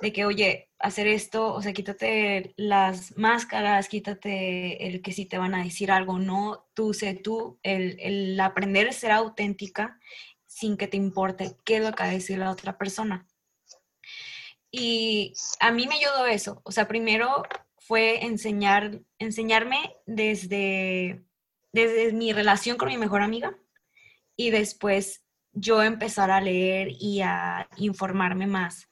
De 0.00 0.12
que, 0.12 0.24
oye, 0.24 0.70
hacer 0.78 1.08
esto, 1.08 1.52
o 1.52 1.60
sea, 1.60 1.72
quítate 1.72 2.54
las 2.56 3.16
máscaras, 3.16 3.88
quítate 3.88 4.86
el 4.86 5.02
que 5.02 5.12
si 5.12 5.26
te 5.26 5.38
van 5.38 5.54
a 5.54 5.64
decir 5.64 5.90
algo, 5.90 6.18
no, 6.18 6.68
tú 6.74 6.94
sé 6.94 7.14
tú, 7.14 7.58
el, 7.62 7.98
el 8.00 8.40
aprender 8.40 8.88
a 8.88 8.92
ser 8.92 9.10
auténtica 9.10 9.98
sin 10.46 10.76
que 10.76 10.86
te 10.86 10.96
importe 10.96 11.56
qué 11.64 11.76
es 11.76 11.82
lo 11.82 11.92
que 11.92 12.02
va 12.02 12.08
a 12.10 12.12
decir 12.12 12.38
la 12.38 12.50
otra 12.50 12.78
persona. 12.78 13.26
Y 14.70 15.32
a 15.60 15.72
mí 15.72 15.86
me 15.86 15.96
ayudó 15.96 16.26
eso, 16.26 16.60
o 16.64 16.72
sea, 16.72 16.86
primero 16.86 17.42
fue 17.78 18.24
enseñar, 18.24 19.00
enseñarme 19.18 19.96
desde, 20.06 21.24
desde 21.72 22.12
mi 22.12 22.32
relación 22.32 22.76
con 22.76 22.88
mi 22.88 22.98
mejor 22.98 23.22
amiga 23.22 23.56
y 24.36 24.50
después 24.50 25.24
yo 25.52 25.82
empezar 25.82 26.30
a 26.30 26.40
leer 26.40 26.88
y 27.00 27.22
a 27.22 27.66
informarme 27.78 28.46
más 28.46 28.88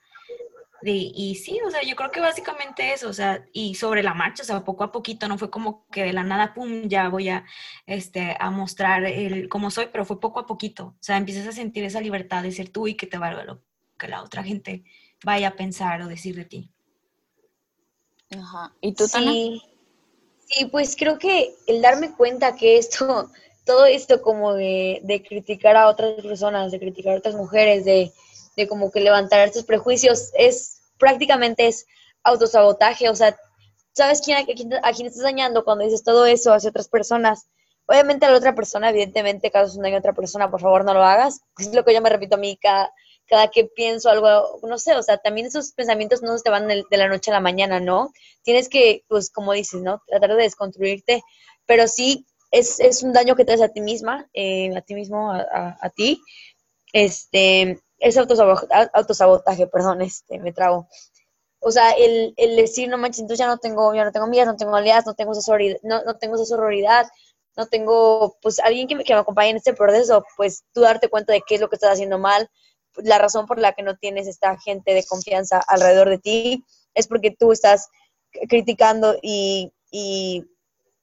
y 0.92 1.35
sí, 1.35 1.59
o 1.66 1.70
sea, 1.70 1.83
yo 1.83 1.96
creo 1.96 2.11
que 2.11 2.20
básicamente 2.20 2.92
eso, 2.92 3.09
o 3.09 3.12
sea, 3.12 3.44
y 3.53 3.75
sobre 3.75 4.03
la 4.03 4.14
marcha, 4.14 4.42
o 4.42 4.46
sea, 4.46 4.64
poco 4.64 4.85
a 4.85 4.92
poquito, 4.92 5.27
no 5.27 5.38
fue 5.38 5.51
como 5.51 5.87
que 5.88 6.05
de 6.05 6.12
la 6.12 6.22
nada, 6.22 6.55
pum, 6.55 6.88
ya 6.88 7.09
voy 7.09 7.29
a, 7.29 7.44
este, 7.87 8.37
a 8.38 8.51
mostrar 8.51 9.05
el, 9.05 9.49
cómo 9.49 9.70
soy, 9.70 9.88
pero 9.90 10.05
fue 10.05 10.20
poco 10.20 10.40
a 10.40 10.46
poquito, 10.46 10.87
o 10.87 10.96
sea, 11.01 11.16
empiezas 11.16 11.46
a 11.46 11.53
sentir 11.53 11.85
esa 11.85 12.01
libertad 12.01 12.42
de 12.42 12.53
ser 12.53 12.68
tú 12.68 12.87
y 12.87 12.94
que 12.94 13.07
te 13.07 13.18
valga 13.18 13.44
lo 13.44 13.62
que 13.99 14.09
la 14.09 14.22
otra 14.22 14.42
gente 14.42 14.85
vaya 15.25 15.49
a 15.49 15.57
pensar 15.57 16.03
o 16.03 16.09
decir 16.09 16.37
de 16.37 16.44
ti. 16.44 16.70
Ajá, 18.31 18.75
¿y 18.81 18.92
tú 18.92 19.09
también? 19.09 19.59
Sí, 20.46 20.66
pues 20.66 20.94
creo 20.96 21.18
que 21.18 21.55
el 21.66 21.83
darme 21.83 22.12
cuenta 22.12 22.55
que 22.55 22.79
esto, 22.79 23.31
todo 23.64 23.87
esto 23.87 24.22
como 24.22 24.55
de, 24.55 25.01
de 25.05 25.22
criticar 25.22 25.77
a 25.77 25.88
otras 25.88 26.22
personas, 26.22 26.70
de 26.70 26.79
criticar 26.79 27.14
a 27.14 27.18
otras 27.18 27.35
mujeres, 27.35 27.85
de 27.85 28.12
de 28.57 28.66
como 28.66 28.90
que 28.90 29.01
levantar 29.01 29.46
estos 29.46 29.64
prejuicios, 29.64 30.31
es 30.37 30.76
prácticamente 30.98 31.66
es 31.66 31.87
autosabotaje, 32.22 33.09
o 33.09 33.14
sea, 33.14 33.37
¿sabes 33.92 34.20
quién, 34.20 34.38
a, 34.38 34.92
quién, 34.92 35.06
estás 35.06 35.22
dañando 35.22 35.64
cuando 35.64 35.85
dices 35.85 36.04
todo 36.04 36.26
eso 36.26 36.52
hacia 36.52 36.70
otras 36.70 36.88
personas? 36.88 37.48
Obviamente 37.87 38.26
a 38.26 38.30
la 38.30 38.38
otra 38.38 38.54
persona, 38.54 38.90
evidentemente, 38.90 39.50
caso 39.50 39.76
un 39.76 39.85
daño 39.85 39.96
a 39.96 40.00
otra 40.00 40.12
persona, 40.12 40.50
por 40.50 40.61
favor 40.61 40.85
no 40.85 40.92
lo 40.92 41.02
hagas. 41.04 41.40
Es 41.59 41.72
lo 41.72 41.85
que 41.85 41.94
yo 41.94 42.02
me 42.02 42.11
repito 42.11 42.35
a 42.35 42.38
mí 42.38 42.59
cada, 42.61 42.92
cada 43.26 43.48
que 43.48 43.64
pienso 43.64 44.11
algo, 44.11 44.59
no 44.62 44.78
sé, 44.78 44.94
o 44.96 45.02
sea, 45.02 45.18
también 45.18 45.46
esos 45.46 45.72
pensamientos 45.72 46.20
no 46.22 46.37
se 46.37 46.44
te 46.44 46.50
van 46.50 46.66
de, 46.66 46.85
la 46.90 47.09
noche 47.09 47.30
a 47.30 47.35
la 47.35 47.40
mañana, 47.40 47.80
¿no? 47.80 48.12
Tienes 48.42 48.68
que, 48.68 49.04
pues 49.09 49.30
como 49.30 49.52
dices, 49.52 49.82
¿no? 49.82 50.02
Tratar 50.06 50.30
de 50.30 50.42
desconstruirte, 50.42 51.22
pero 51.64 51.87
sí 51.87 52.26
es, 52.50 52.80
es 52.80 53.02
un 53.02 53.12
daño 53.12 53.37
que 53.37 53.44
te 53.44 53.52
haces 53.52 53.66
a 53.66 53.72
ti 53.72 53.80
misma, 53.80 54.28
eh, 54.35 54.76
a 54.76 54.80
ti 54.80 54.94
mismo, 54.94 55.30
a, 55.30 55.40
a, 55.40 55.78
a 55.80 55.90
ti. 55.90 56.20
Este, 56.92 57.80
es 57.98 58.16
autosabotaje, 58.16 58.90
autosabotaje, 58.92 59.66
perdón, 59.66 60.02
este, 60.02 60.38
me 60.38 60.52
trago. 60.52 60.88
O 61.61 61.70
sea, 61.70 61.90
el, 61.92 62.35
el 62.37 62.56
decir, 62.56 62.88
no 62.88 62.98
manches, 62.98 63.20
entonces 63.20 63.44
ya 63.44 63.48
no 63.48 63.59
tengo, 63.59 63.94
ya 63.94 64.04
no 64.04 64.12
tengo 64.12 64.26
amigas, 64.26 64.46
no 64.46 64.56
tengo 64.56 64.76
aliadas, 64.76 65.06
no 65.06 65.14
tengo 65.14 65.35
sororidad, 65.35 65.78
no, 65.82 66.04
no 66.04 66.16
tengo 66.16 66.37
sororidad, 66.44 67.09
no 67.56 67.66
tengo, 67.66 68.37
pues, 68.42 68.61
alguien 68.61 68.87
que 68.87 68.94
me, 68.94 69.04
que 69.04 69.14
me 69.14 69.20
acompañe 69.20 69.50
en 69.50 69.56
este 69.56 69.72
proceso, 69.74 70.24
pues, 70.37 70.64
tú 70.72 70.82
darte 70.82 71.09
cuenta 71.09 71.32
de 71.32 71.42
qué 71.46 71.56
es 71.56 71.61
lo 71.61 71.68
que 71.68 71.76
estás 71.76 71.92
haciendo 71.92 72.18
mal, 72.18 72.48
la 72.96 73.18
razón 73.18 73.46
por 73.46 73.59
la 73.59 73.72
que 73.72 73.82
no 73.82 73.96
tienes 73.96 74.26
esta 74.26 74.59
gente 74.59 74.94
de 74.94 75.04
confianza 75.04 75.61
alrededor 75.66 76.09
de 76.11 76.18
ti, 76.18 76.64
es 76.94 77.09
porque 77.09 77.30
tú 77.30 77.52
estás 77.52 77.88
criticando 78.48 79.16
y, 79.22 79.72
y, 79.90 80.44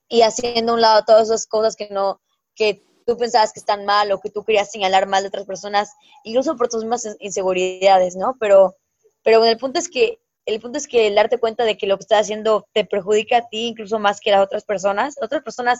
y 0.08 0.22
haciendo 0.22 0.72
a 0.72 0.76
un 0.76 0.82
lado 0.82 1.04
todas 1.06 1.24
esas 1.24 1.48
cosas 1.48 1.76
que 1.76 1.90
no, 1.90 2.22
que 2.56 2.84
tú 3.06 3.18
pensabas 3.18 3.54
que 3.54 3.60
están 3.60 3.86
mal 3.86 4.12
o 4.12 4.20
que 4.20 4.30
tú 4.30 4.44
querías 4.44 4.72
señalar 4.72 5.08
mal 5.08 5.24
de 5.24 5.30
otras 5.30 5.46
personas, 5.46 5.94
incluso 6.24 6.56
por 6.56 6.70
tus 6.70 6.84
mismas 6.84 7.16
inseguridades, 7.20 8.16
¿no? 8.16 8.36
Pero, 8.40 8.76
pero 9.24 9.44
el 9.46 9.58
punto 9.58 9.80
es 9.80 9.90
que 9.90 10.20
el 10.46 10.60
punto 10.60 10.78
es 10.78 10.88
que 10.88 11.08
el 11.08 11.16
darte 11.16 11.38
cuenta 11.38 11.64
de 11.64 11.78
que 11.78 11.88
lo 11.88 11.98
que 11.98 12.02
estás 12.02 12.22
haciendo 12.22 12.68
te 12.74 12.86
perjudica 12.86 13.38
a 13.38 13.48
ti 13.48 13.68
incluso 13.68 14.00
más 14.00 14.20
que 14.20 14.32
a 14.32 14.38
las 14.38 14.46
otras 14.46 14.66
personas. 14.66 15.16
Otras 15.22 15.42
personas, 15.42 15.80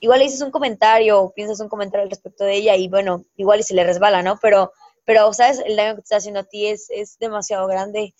igual 0.00 0.18
le 0.18 0.26
dices 0.26 0.42
un 0.42 0.50
comentario 0.50 1.20
o 1.20 1.32
piensas 1.32 1.60
un 1.60 1.68
comentario 1.68 2.04
al 2.04 2.10
respecto 2.10 2.44
de 2.44 2.56
ella 2.56 2.76
y 2.76 2.88
bueno, 2.88 3.24
igual 3.36 3.60
y 3.60 3.62
se 3.62 3.74
le 3.74 3.84
resbala, 3.84 4.22
¿no? 4.22 4.38
Pero, 4.40 4.72
pero 5.04 5.32
¿sabes? 5.32 5.62
El 5.64 5.76
daño 5.76 5.92
que 5.92 6.02
te 6.02 6.04
está 6.04 6.16
haciendo 6.16 6.40
a 6.40 6.44
ti 6.44 6.66
es, 6.66 6.90
es 6.90 7.18
demasiado 7.18 7.66
grande. 7.66 8.14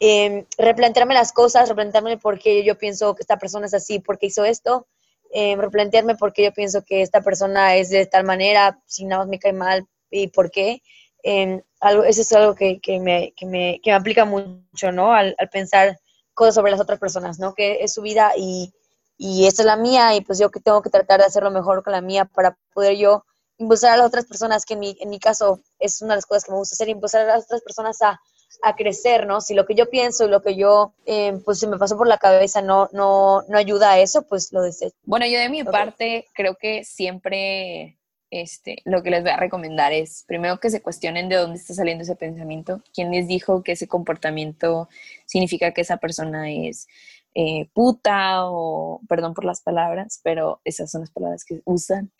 Eh, 0.00 0.46
replantearme 0.58 1.14
las 1.14 1.32
cosas, 1.32 1.68
replantearme 1.68 2.18
por 2.18 2.38
qué 2.40 2.64
yo 2.64 2.76
pienso 2.76 3.14
que 3.14 3.22
esta 3.22 3.38
persona 3.38 3.66
es 3.66 3.74
así, 3.74 4.00
por 4.00 4.18
qué 4.18 4.26
hizo 4.26 4.44
esto, 4.44 4.88
eh, 5.36 5.56
replantearme 5.56 6.14
por 6.14 6.32
qué 6.32 6.44
yo 6.44 6.52
pienso 6.52 6.84
que 6.84 7.02
esta 7.02 7.20
persona 7.20 7.74
es 7.74 7.90
de 7.90 8.06
tal 8.06 8.22
manera, 8.22 8.80
si 8.86 9.04
nada 9.04 9.22
más 9.22 9.28
me 9.28 9.40
cae 9.40 9.52
mal 9.52 9.84
y 10.08 10.28
por 10.28 10.48
qué. 10.48 10.80
Eh, 11.24 11.60
algo, 11.80 12.04
eso 12.04 12.20
es 12.20 12.32
algo 12.32 12.54
que, 12.54 12.78
que, 12.80 13.00
me, 13.00 13.32
que, 13.36 13.44
me, 13.44 13.80
que 13.82 13.90
me 13.90 13.96
aplica 13.96 14.24
mucho, 14.24 14.92
¿no? 14.92 15.12
Al, 15.12 15.34
al, 15.36 15.48
pensar 15.48 15.98
cosas 16.34 16.54
sobre 16.54 16.70
las 16.70 16.80
otras 16.80 17.00
personas, 17.00 17.40
¿no? 17.40 17.52
Que 17.52 17.82
es 17.82 17.92
su 17.92 18.02
vida 18.02 18.30
y, 18.36 18.72
y 19.18 19.48
esta 19.48 19.62
es 19.62 19.66
la 19.66 19.76
mía 19.76 20.14
y 20.14 20.20
pues 20.20 20.38
yo 20.38 20.52
que 20.52 20.60
tengo 20.60 20.82
que 20.82 20.90
tratar 20.90 21.18
de 21.18 21.26
hacerlo 21.26 21.50
mejor 21.50 21.82
con 21.82 21.94
la 21.94 22.00
mía 22.00 22.26
para 22.26 22.56
poder 22.72 22.96
yo 22.96 23.24
impulsar 23.58 23.94
a 23.94 23.96
las 23.96 24.06
otras 24.06 24.26
personas, 24.26 24.64
que 24.64 24.74
en 24.74 24.80
mi, 24.80 24.96
en 25.00 25.10
mi 25.10 25.18
caso 25.18 25.60
es 25.80 26.00
una 26.00 26.14
de 26.14 26.18
las 26.18 26.26
cosas 26.26 26.44
que 26.44 26.52
me 26.52 26.58
gusta 26.58 26.74
hacer, 26.74 26.88
impulsar 26.88 27.22
a 27.28 27.36
las 27.36 27.44
otras 27.46 27.62
personas 27.62 28.00
a, 28.02 28.20
a 28.62 28.76
crecer, 28.76 29.26
¿no? 29.26 29.40
Si 29.40 29.54
lo 29.54 29.66
que 29.66 29.74
yo 29.74 29.90
pienso 29.90 30.24
y 30.24 30.28
lo 30.28 30.42
que 30.42 30.56
yo, 30.56 30.94
eh, 31.06 31.38
pues 31.44 31.58
se 31.58 31.66
me 31.66 31.78
pasó 31.78 31.96
por 31.96 32.08
la 32.08 32.18
cabeza 32.18 32.62
no, 32.62 32.88
no, 32.92 33.42
no 33.48 33.58
ayuda 33.58 33.92
a 33.92 33.98
eso, 33.98 34.22
pues 34.22 34.52
lo 34.52 34.62
desecho. 34.62 34.96
Bueno, 35.04 35.26
yo 35.26 35.38
de 35.38 35.48
mi 35.48 35.62
okay. 35.62 35.72
parte 35.72 36.28
creo 36.34 36.56
que 36.56 36.84
siempre 36.84 37.98
este, 38.30 38.78
lo 38.84 39.02
que 39.02 39.10
les 39.10 39.22
voy 39.22 39.30
a 39.30 39.36
recomendar 39.36 39.92
es 39.92 40.24
primero 40.26 40.58
que 40.58 40.70
se 40.70 40.82
cuestionen 40.82 41.28
de 41.28 41.36
dónde 41.36 41.58
está 41.58 41.72
saliendo 41.74 42.02
ese 42.02 42.16
pensamiento, 42.16 42.82
quién 42.92 43.10
les 43.12 43.28
dijo 43.28 43.62
que 43.62 43.72
ese 43.72 43.86
comportamiento 43.86 44.88
significa 45.24 45.72
que 45.72 45.82
esa 45.82 45.98
persona 45.98 46.50
es 46.50 46.88
eh, 47.36 47.68
puta 47.72 48.46
o, 48.46 49.00
perdón 49.08 49.34
por 49.34 49.44
las 49.44 49.60
palabras, 49.60 50.20
pero 50.22 50.60
esas 50.64 50.90
son 50.90 51.02
las 51.02 51.10
palabras 51.10 51.44
que 51.44 51.60
usan 51.64 52.10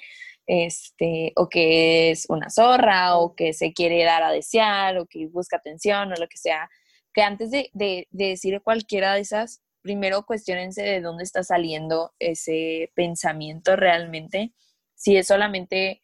este, 0.47 1.33
o 1.37 1.49
que 1.49 2.11
es 2.11 2.27
una 2.29 2.51
zorra, 2.51 3.17
o 3.19 3.35
que 3.35 3.53
se 3.53 3.73
quiere 3.73 4.05
dar 4.05 4.23
a 4.23 4.31
desear, 4.31 4.99
o 4.99 5.07
que 5.07 5.27
busca 5.29 5.57
atención, 5.57 6.13
o 6.13 6.17
lo 6.17 6.29
que 6.29 6.37
sea, 6.37 6.69
que 7.13 7.23
antes 7.23 7.51
de, 7.51 7.71
de, 7.73 8.09
de 8.11 8.29
decir 8.29 8.61
cualquiera 8.63 9.15
de 9.15 9.21
esas, 9.21 9.63
primero 9.83 10.25
cuestionense 10.25 10.83
de 10.83 11.01
dónde 11.01 11.25
está 11.25 11.43
saliendo 11.45 12.15
ese 12.19 12.91
pensamiento 12.95 13.77
realmente, 13.77 14.53
si 14.95 15.17
es 15.17 15.27
solamente 15.27 16.01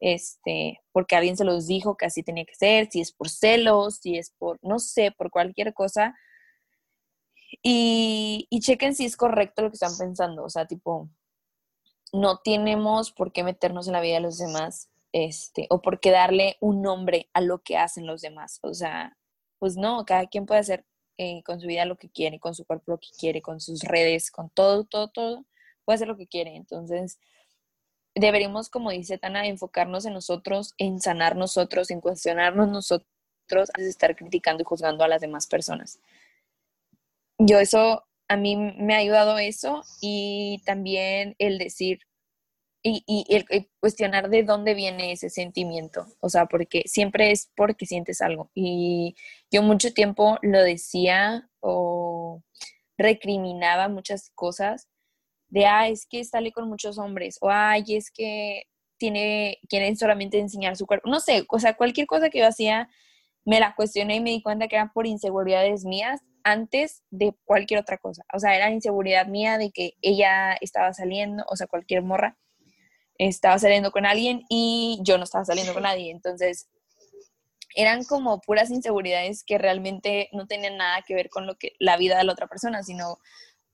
este, 0.00 0.80
porque 0.92 1.16
alguien 1.16 1.36
se 1.36 1.44
los 1.44 1.66
dijo 1.66 1.96
que 1.96 2.06
así 2.06 2.22
tenía 2.22 2.44
que 2.44 2.54
ser, 2.54 2.90
si 2.90 3.00
es 3.00 3.12
por 3.12 3.30
celos, 3.30 3.96
si 4.02 4.18
es 4.18 4.32
por, 4.38 4.58
no 4.62 4.78
sé, 4.78 5.12
por 5.12 5.30
cualquier 5.30 5.72
cosa. 5.72 6.14
Y, 7.62 8.46
y 8.50 8.60
chequen 8.60 8.94
si 8.94 9.04
es 9.06 9.16
correcto 9.16 9.62
lo 9.62 9.70
que 9.70 9.76
están 9.76 9.96
pensando, 9.96 10.44
o 10.44 10.50
sea, 10.50 10.66
tipo, 10.66 11.08
no 12.14 12.38
tenemos 12.38 13.10
por 13.10 13.32
qué 13.32 13.42
meternos 13.42 13.88
en 13.88 13.92
la 13.92 14.00
vida 14.00 14.14
de 14.14 14.20
los 14.20 14.38
demás, 14.38 14.88
este, 15.12 15.66
o 15.68 15.82
por 15.82 15.98
qué 15.98 16.12
darle 16.12 16.56
un 16.60 16.80
nombre 16.80 17.28
a 17.32 17.40
lo 17.40 17.62
que 17.62 17.76
hacen 17.76 18.06
los 18.06 18.20
demás. 18.22 18.60
O 18.62 18.72
sea, 18.72 19.16
pues 19.58 19.76
no, 19.76 20.04
cada 20.04 20.26
quien 20.28 20.46
puede 20.46 20.60
hacer 20.60 20.86
eh, 21.18 21.42
con 21.42 21.60
su 21.60 21.66
vida 21.66 21.84
lo 21.84 21.96
que 21.96 22.08
quiere, 22.08 22.38
con 22.38 22.54
su 22.54 22.64
cuerpo 22.64 22.92
lo 22.92 22.98
que 22.98 23.08
quiere, 23.18 23.42
con 23.42 23.60
sus 23.60 23.82
redes, 23.82 24.30
con 24.30 24.48
todo, 24.50 24.84
todo, 24.84 25.08
todo, 25.08 25.44
puede 25.84 25.96
hacer 25.96 26.08
lo 26.08 26.16
que 26.16 26.28
quiere. 26.28 26.54
Entonces, 26.54 27.18
deberíamos, 28.14 28.70
como 28.70 28.90
dice 28.90 29.18
Tana, 29.18 29.46
enfocarnos 29.48 30.06
en 30.06 30.14
nosotros, 30.14 30.74
en 30.78 31.00
sanar 31.00 31.34
nosotros, 31.34 31.90
en 31.90 32.00
cuestionarnos 32.00 32.68
nosotros, 32.68 33.08
antes 33.50 33.84
de 33.84 33.90
estar 33.90 34.14
criticando 34.14 34.62
y 34.62 34.66
juzgando 34.66 35.02
a 35.02 35.08
las 35.08 35.20
demás 35.20 35.48
personas. 35.48 35.98
Yo 37.38 37.58
eso 37.58 38.04
a 38.34 38.36
mí 38.36 38.56
me 38.56 38.94
ha 38.94 38.98
ayudado 38.98 39.38
eso 39.38 39.82
y 40.00 40.60
también 40.64 41.34
el 41.38 41.58
decir 41.58 42.00
y, 42.86 43.02
y, 43.06 43.24
el 43.34 43.46
cuestionar 43.80 44.28
de 44.28 44.42
dónde 44.42 44.74
viene 44.74 45.12
ese 45.12 45.30
sentimiento, 45.30 46.06
o 46.20 46.28
sea, 46.28 46.44
porque 46.44 46.82
siempre 46.84 47.30
es 47.30 47.50
porque 47.56 47.86
sientes 47.86 48.20
algo. 48.20 48.50
Y 48.54 49.16
yo 49.50 49.62
mucho 49.62 49.94
tiempo 49.94 50.38
lo 50.42 50.62
decía 50.62 51.48
o 51.60 52.42
recriminaba 52.98 53.88
muchas 53.88 54.30
cosas 54.34 54.88
de, 55.48 55.66
ah, 55.66 55.88
es 55.88 56.06
que 56.06 56.24
sale 56.24 56.52
con 56.52 56.68
muchos 56.68 56.98
hombres, 56.98 57.38
o 57.40 57.48
ay, 57.50 57.84
es 57.88 58.10
que 58.10 58.64
tiene, 58.98 59.58
quieren 59.68 59.96
solamente 59.96 60.38
enseñar 60.38 60.76
su 60.76 60.86
cuerpo, 60.86 61.08
no 61.08 61.20
sé, 61.20 61.44
o 61.48 61.58
sea, 61.58 61.76
cualquier 61.76 62.06
cosa 62.06 62.28
que 62.28 62.40
yo 62.40 62.46
hacía, 62.46 62.88
me 63.44 63.60
la 63.60 63.74
cuestioné 63.74 64.16
y 64.16 64.20
me 64.20 64.30
di 64.30 64.42
cuenta 64.42 64.68
que 64.68 64.76
era 64.76 64.92
por 64.92 65.06
inseguridades 65.06 65.84
mías 65.84 66.20
antes 66.44 67.02
de 67.10 67.34
cualquier 67.44 67.80
otra 67.80 67.98
cosa. 67.98 68.24
O 68.32 68.38
sea, 68.38 68.54
era 68.54 68.70
inseguridad 68.70 69.26
mía 69.26 69.58
de 69.58 69.70
que 69.70 69.92
ella 70.02 70.54
estaba 70.60 70.92
saliendo, 70.92 71.44
o 71.48 71.56
sea, 71.56 71.66
cualquier 71.66 72.02
morra 72.02 72.38
estaba 73.18 73.58
saliendo 73.58 73.92
con 73.92 74.06
alguien 74.06 74.42
y 74.48 75.00
yo 75.02 75.18
no 75.18 75.24
estaba 75.24 75.44
saliendo 75.44 75.72
con 75.72 75.84
nadie. 75.84 76.10
Entonces, 76.10 76.68
eran 77.74 78.04
como 78.04 78.40
puras 78.40 78.70
inseguridades 78.70 79.42
que 79.44 79.58
realmente 79.58 80.28
no 80.32 80.46
tenían 80.46 80.76
nada 80.76 81.02
que 81.06 81.14
ver 81.14 81.28
con 81.28 81.46
lo 81.46 81.56
que 81.56 81.72
la 81.78 81.96
vida 81.96 82.18
de 82.18 82.24
la 82.24 82.32
otra 82.32 82.46
persona, 82.46 82.82
sino 82.82 83.18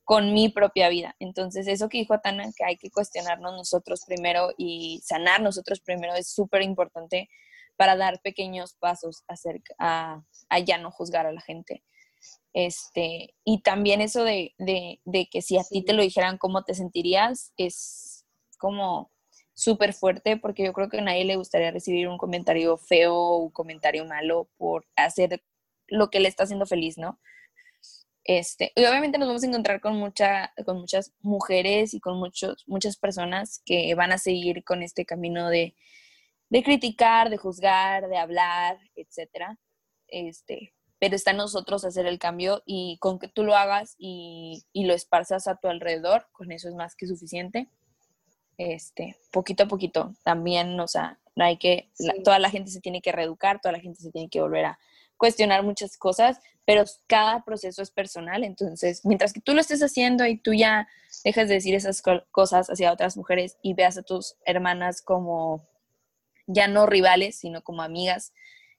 con 0.05 0.33
mi 0.33 0.49
propia 0.49 0.89
vida. 0.89 1.15
Entonces, 1.19 1.67
eso 1.67 1.89
que 1.89 1.99
dijo 1.99 2.19
Tana, 2.21 2.51
que 2.57 2.65
hay 2.65 2.77
que 2.77 2.91
cuestionarnos 2.91 3.53
nosotros 3.53 4.03
primero 4.07 4.51
y 4.57 5.01
sanar 5.05 5.43
nosotros 5.43 5.81
primero, 5.81 6.15
es 6.15 6.29
súper 6.29 6.63
importante 6.63 7.29
para 7.81 7.97
dar 7.97 8.21
pequeños 8.21 8.75
pasos 8.75 9.25
acerca 9.27 9.75
a, 9.79 10.23
a 10.51 10.59
ya 10.59 10.77
no 10.77 10.91
juzgar 10.91 11.25
a 11.25 11.33
la 11.33 11.41
gente. 11.41 11.83
Este, 12.53 13.35
y 13.43 13.63
también 13.63 14.03
eso 14.03 14.23
de, 14.23 14.55
de, 14.59 15.01
de 15.07 15.29
que 15.31 15.41
si 15.41 15.57
a 15.57 15.65
ti 15.65 15.83
te 15.83 15.95
lo 15.95 16.03
dijeran 16.03 16.37
cómo 16.37 16.63
te 16.63 16.75
sentirías, 16.75 17.55
es 17.57 18.27
como 18.59 19.11
súper 19.55 19.95
fuerte 19.95 20.37
porque 20.37 20.63
yo 20.63 20.75
creo 20.75 20.91
que 20.91 20.99
a 20.99 21.01
nadie 21.01 21.25
le 21.25 21.37
gustaría 21.37 21.71
recibir 21.71 22.07
un 22.07 22.19
comentario 22.19 22.77
feo 22.77 23.15
o 23.15 23.39
un 23.39 23.51
comentario 23.51 24.05
malo 24.05 24.51
por 24.59 24.85
hacer 24.95 25.43
lo 25.87 26.11
que 26.11 26.21
le 26.21 26.29
está 26.29 26.43
haciendo 26.45 26.67
feliz, 26.67 26.99
¿no? 26.99 27.19
Este, 28.25 28.73
y 28.77 28.85
obviamente 28.85 29.17
nos 29.17 29.27
vamos 29.27 29.43
a 29.43 29.47
encontrar 29.47 29.81
con, 29.81 29.97
mucha, 29.97 30.53
con 30.67 30.77
muchas 30.81 31.15
mujeres 31.23 31.95
y 31.95 32.01
con 32.01 32.19
muchos, 32.19 32.63
muchas 32.67 32.99
personas 32.99 33.63
que 33.65 33.95
van 33.95 34.13
a 34.13 34.19
seguir 34.19 34.65
con 34.65 34.83
este 34.83 35.07
camino 35.07 35.49
de, 35.49 35.75
de 36.51 36.63
criticar, 36.63 37.31
de 37.31 37.39
juzgar, 37.39 38.09
de 38.09 38.19
hablar, 38.19 38.79
etcétera. 38.95 39.59
Este, 40.09 40.75
pero 40.99 41.17
está 41.17 41.31
en 41.31 41.39
nosotros 41.39 41.85
hacer 41.85 42.07
el 42.07 42.19
cambio 42.19 42.63
y 42.67 42.99
con 42.99 43.19
que 43.19 43.29
tú 43.29 43.45
lo 43.45 43.57
hagas 43.57 43.95
y, 43.97 44.65
y 44.73 44.85
lo 44.85 44.93
esparzas 44.93 45.47
a 45.47 45.57
tu 45.57 45.69
alrededor, 45.69 46.29
con 46.33 46.53
eso 46.53 46.69
es 46.69 46.75
más 46.75 46.95
que 46.95 47.07
suficiente. 47.07 47.69
Este, 48.59 49.17
poquito 49.33 49.63
a 49.63 49.69
poquito, 49.69 50.13
también, 50.23 50.79
o 50.79 50.87
sea, 50.87 51.19
no 51.35 51.47
hay 51.47 51.57
que, 51.57 51.91
toda 52.23 52.39
la 52.39 52.51
gente 52.51 52.71
se 52.71 52.83
tiene 52.83 53.01
que 53.01 53.13
reeducar, 53.13 53.59
toda 53.59 53.73
la 53.73 53.81
gente 53.81 54.03
se 54.03 54.11
tiene 54.11 54.29
que 54.29 54.43
volver 54.43 54.67
a 54.67 54.79
cuestionar 55.17 55.63
muchas 55.63 55.97
cosas, 55.97 56.39
pero 56.67 56.85
cada 57.07 57.43
proceso 57.43 57.81
es 57.81 57.91
personal, 57.91 58.45
entonces, 58.45 59.01
mientras 59.07 59.33
que 59.33 59.41
tú 59.41 59.55
lo 59.55 59.63
estés 59.63 59.83
haciendo 59.83 60.27
y 60.27 60.37
tú 60.37 60.53
ya 60.53 60.89
dejas 61.25 61.49
de 61.49 61.55
decir 61.55 61.75
esas 61.75 62.03
cosas 62.31 62.69
hacia 62.69 62.93
otras 62.93 63.17
mujeres 63.17 63.57
y 63.63 63.73
veas 63.73 63.97
a 63.97 64.03
tus 64.03 64.37
hermanas 64.45 65.01
como 65.01 65.70
ya 66.53 66.69
no 66.69 66.87
rivales, 66.87 67.39
sino 67.39 67.63
como 67.63 67.83
amigas, 67.83 68.33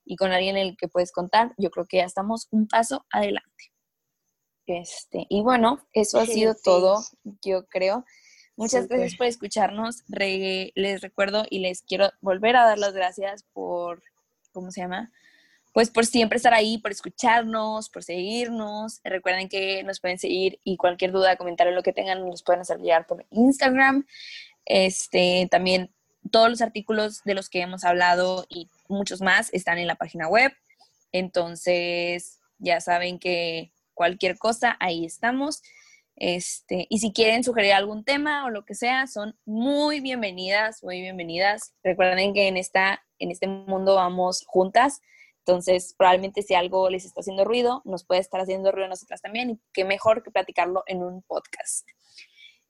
y 0.04 0.16
con 0.16 0.32
alguien 0.32 0.56
en 0.56 0.68
el 0.68 0.76
que 0.76 0.88
puedes 0.88 1.12
contar, 1.12 1.54
yo 1.58 1.70
creo 1.70 1.86
que 1.86 1.98
ya 1.98 2.04
estamos 2.04 2.48
un 2.50 2.66
paso 2.66 3.06
adelante. 3.10 3.72
Este, 4.66 5.26
y 5.28 5.42
bueno, 5.42 5.86
eso 5.92 6.20
ha 6.20 6.26
sido 6.26 6.54
todo, 6.54 7.02
yo 7.42 7.66
creo. 7.66 8.04
Muchas 8.56 8.88
gracias 8.88 9.16
por 9.16 9.26
escucharnos. 9.26 10.04
les 10.08 11.00
recuerdo 11.00 11.44
y 11.50 11.60
les 11.60 11.82
quiero 11.82 12.10
volver 12.20 12.56
a 12.56 12.64
dar 12.64 12.78
las 12.78 12.92
gracias 12.92 13.44
por, 13.52 14.02
¿cómo 14.52 14.70
se 14.70 14.82
llama? 14.82 15.10
Pues 15.72 15.90
por 15.90 16.04
siempre 16.04 16.36
estar 16.36 16.52
ahí, 16.52 16.78
por 16.78 16.90
escucharnos, 16.90 17.88
por 17.88 18.04
seguirnos. 18.04 19.00
Recuerden 19.04 19.48
que 19.48 19.82
nos 19.84 20.00
pueden 20.00 20.18
seguir 20.18 20.60
y 20.64 20.76
cualquier 20.76 21.12
duda, 21.12 21.36
comentario, 21.36 21.72
lo 21.72 21.82
que 21.82 21.94
tengan, 21.94 22.28
nos 22.28 22.42
pueden 22.42 22.60
hacer 22.60 22.78
llegar 22.78 23.06
por 23.06 23.24
Instagram. 23.30 24.06
Este, 24.66 25.48
también 25.50 25.90
todos 26.32 26.50
los 26.50 26.62
artículos 26.62 27.22
de 27.24 27.34
los 27.34 27.48
que 27.48 27.60
hemos 27.60 27.84
hablado 27.84 28.46
y 28.48 28.68
muchos 28.88 29.20
más 29.20 29.52
están 29.52 29.78
en 29.78 29.86
la 29.86 29.94
página 29.94 30.26
web. 30.26 30.52
Entonces, 31.12 32.40
ya 32.58 32.80
saben 32.80 33.20
que 33.20 33.70
cualquier 33.94 34.38
cosa, 34.38 34.76
ahí 34.80 35.04
estamos. 35.04 35.62
Este, 36.16 36.86
y 36.88 36.98
si 36.98 37.12
quieren 37.12 37.44
sugerir 37.44 37.72
algún 37.72 38.04
tema 38.04 38.44
o 38.44 38.50
lo 38.50 38.64
que 38.64 38.74
sea, 38.74 39.06
son 39.06 39.36
muy 39.44 40.00
bienvenidas, 40.00 40.82
muy 40.82 41.00
bienvenidas. 41.00 41.74
Recuerden 41.82 42.34
que 42.34 42.48
en, 42.48 42.56
esta, 42.56 43.02
en 43.18 43.30
este 43.30 43.46
mundo 43.46 43.94
vamos 43.94 44.44
juntas. 44.46 45.00
Entonces, 45.38 45.94
probablemente 45.96 46.42
si 46.42 46.54
algo 46.54 46.88
les 46.88 47.04
está 47.04 47.20
haciendo 47.20 47.44
ruido, 47.44 47.82
nos 47.84 48.04
puede 48.04 48.20
estar 48.20 48.40
haciendo 48.40 48.70
ruido 48.72 48.86
a 48.86 48.90
nosotras 48.90 49.20
también. 49.20 49.50
Y 49.50 49.60
qué 49.72 49.84
mejor 49.84 50.22
que 50.22 50.30
platicarlo 50.30 50.84
en 50.86 51.02
un 51.02 51.22
podcast. 51.22 51.86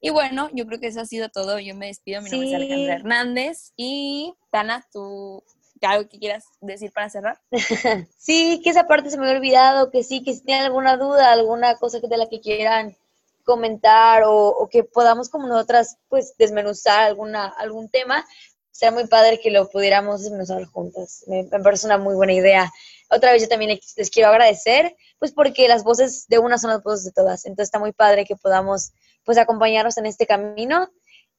Y 0.03 0.11
bueno, 0.11 0.51
yo 0.53 0.67
creo 0.67 0.79
que 0.81 0.89
eso 0.89 1.01
ha 1.01 1.07
sido 1.07 1.31
todo. 1.31 1.59
Yo 1.61 1.75
me 1.75 1.87
despido. 1.87 2.21
Mi 2.21 2.29
nombre 2.29 2.49
es 2.49 2.55
Alejandra 2.55 2.95
Hernández. 2.97 3.73
Y 3.77 4.35
Tana, 4.51 4.87
tú 4.93 5.43
algo 5.87 6.09
que 6.09 6.19
quieras 6.19 6.45
decir 6.61 6.93
para 6.93 7.11
cerrar? 7.11 7.41
sí, 8.17 8.61
que 8.63 8.71
esa 8.71 8.87
parte 8.87 9.11
se 9.11 9.19
me 9.19 9.25
había 9.25 9.39
olvidado, 9.39 9.91
que 9.91 10.05
sí, 10.05 10.23
que 10.23 10.35
si 10.35 10.43
tienen 10.43 10.65
alguna 10.65 10.97
duda, 10.97 11.33
alguna 11.33 11.77
cosa 11.77 12.01
de 12.01 12.17
la 12.17 12.29
que 12.29 12.41
quieran 12.41 12.97
comentar 13.45 14.23
o, 14.25 14.69
que 14.71 14.85
podamos 14.85 15.29
como 15.29 15.49
nosotras 15.49 15.97
pues 16.09 16.37
desmenuzar 16.39 17.05
alguna, 17.05 17.47
algún 17.47 17.89
tema, 17.89 18.25
sería 18.71 18.93
muy 18.93 19.09
padre 19.09 19.41
que 19.41 19.51
lo 19.51 19.69
pudiéramos 19.69 20.23
desmenuzar 20.23 20.65
juntas. 20.67 21.25
Me, 21.27 21.45
parece 21.45 21.87
una 21.87 21.99
muy 21.99 22.15
buena 22.15 22.33
idea. 22.33 22.73
Otra 23.11 23.33
vez 23.33 23.43
yo 23.43 23.49
también 23.49 23.79
les 23.97 24.11
quiero 24.11 24.31
agradecer, 24.31 24.97
pues 25.19 25.33
porque 25.33 25.69
las 25.69 25.83
voces 25.83 26.27
de 26.29 26.39
una 26.39 26.59
son 26.59 26.71
las 26.71 26.83
voces 26.83 27.05
de 27.05 27.13
todas. 27.13 27.45
Entonces 27.45 27.69
está 27.69 27.79
muy 27.79 27.93
padre 27.93 28.25
que 28.25 28.37
podamos 28.37 28.93
pues 29.25 29.39
acompañarnos 29.39 29.97
en 29.99 30.07
este 30.07 30.27
camino. 30.27 30.91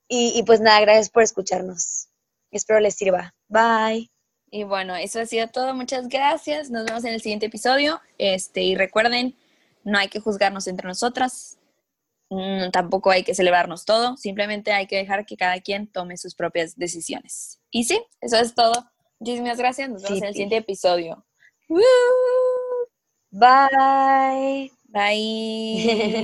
Y, 0.08 0.34
y 0.36 0.44
pues 0.44 0.62
nada, 0.62 0.80
gracias 0.82 1.10
por 1.10 1.24
escucharnos. 1.24 2.10
Espero 2.52 2.80
les 2.80 2.96
sirva. 2.96 3.34
Bye. 3.48 4.12
Y 4.52 4.64
bueno, 4.64 4.96
eso 4.96 5.20
ha 5.20 5.26
sido 5.26 5.48
todo. 5.48 5.74
Muchas 5.74 6.08
gracias. 6.08 6.70
Nos 6.70 6.86
vemos 6.86 7.04
en 7.06 7.14
el 7.14 7.22
siguiente 7.22 7.48
episodio. 7.48 8.00
Este, 8.20 8.62
y 8.62 8.76
recuerden, 8.76 9.36
no 9.84 9.98
hay 9.98 10.10
que 10.10 10.20
juzgarnos 10.20 10.68
entre 10.68 10.88
nosotras. 10.88 11.58
Mm, 12.30 12.70
tampoco 12.72 13.10
hay 13.10 13.24
que 13.24 13.34
celebrarnos 13.34 13.86
todo. 13.86 14.16
Simplemente 14.18 14.72
hay 14.72 14.86
que 14.86 14.98
dejar 14.98 15.26
que 15.26 15.38
cada 15.38 15.60
quien 15.62 15.88
tome 15.88 16.18
sus 16.18 16.36
propias 16.36 16.76
decisiones. 16.76 17.60
Y 17.72 17.86
sí, 17.86 18.00
eso 18.22 18.38
es 18.38 18.54
todo. 18.54 18.90
Muchísimas 19.20 19.58
gracias. 19.58 19.90
Nos 19.90 20.04
vemos 20.04 20.20
en 20.20 20.26
el 20.26 20.34
siguiente 20.34 20.58
episodio. 20.58 21.26
Bye. 23.32 24.72
Bye. 24.86 26.12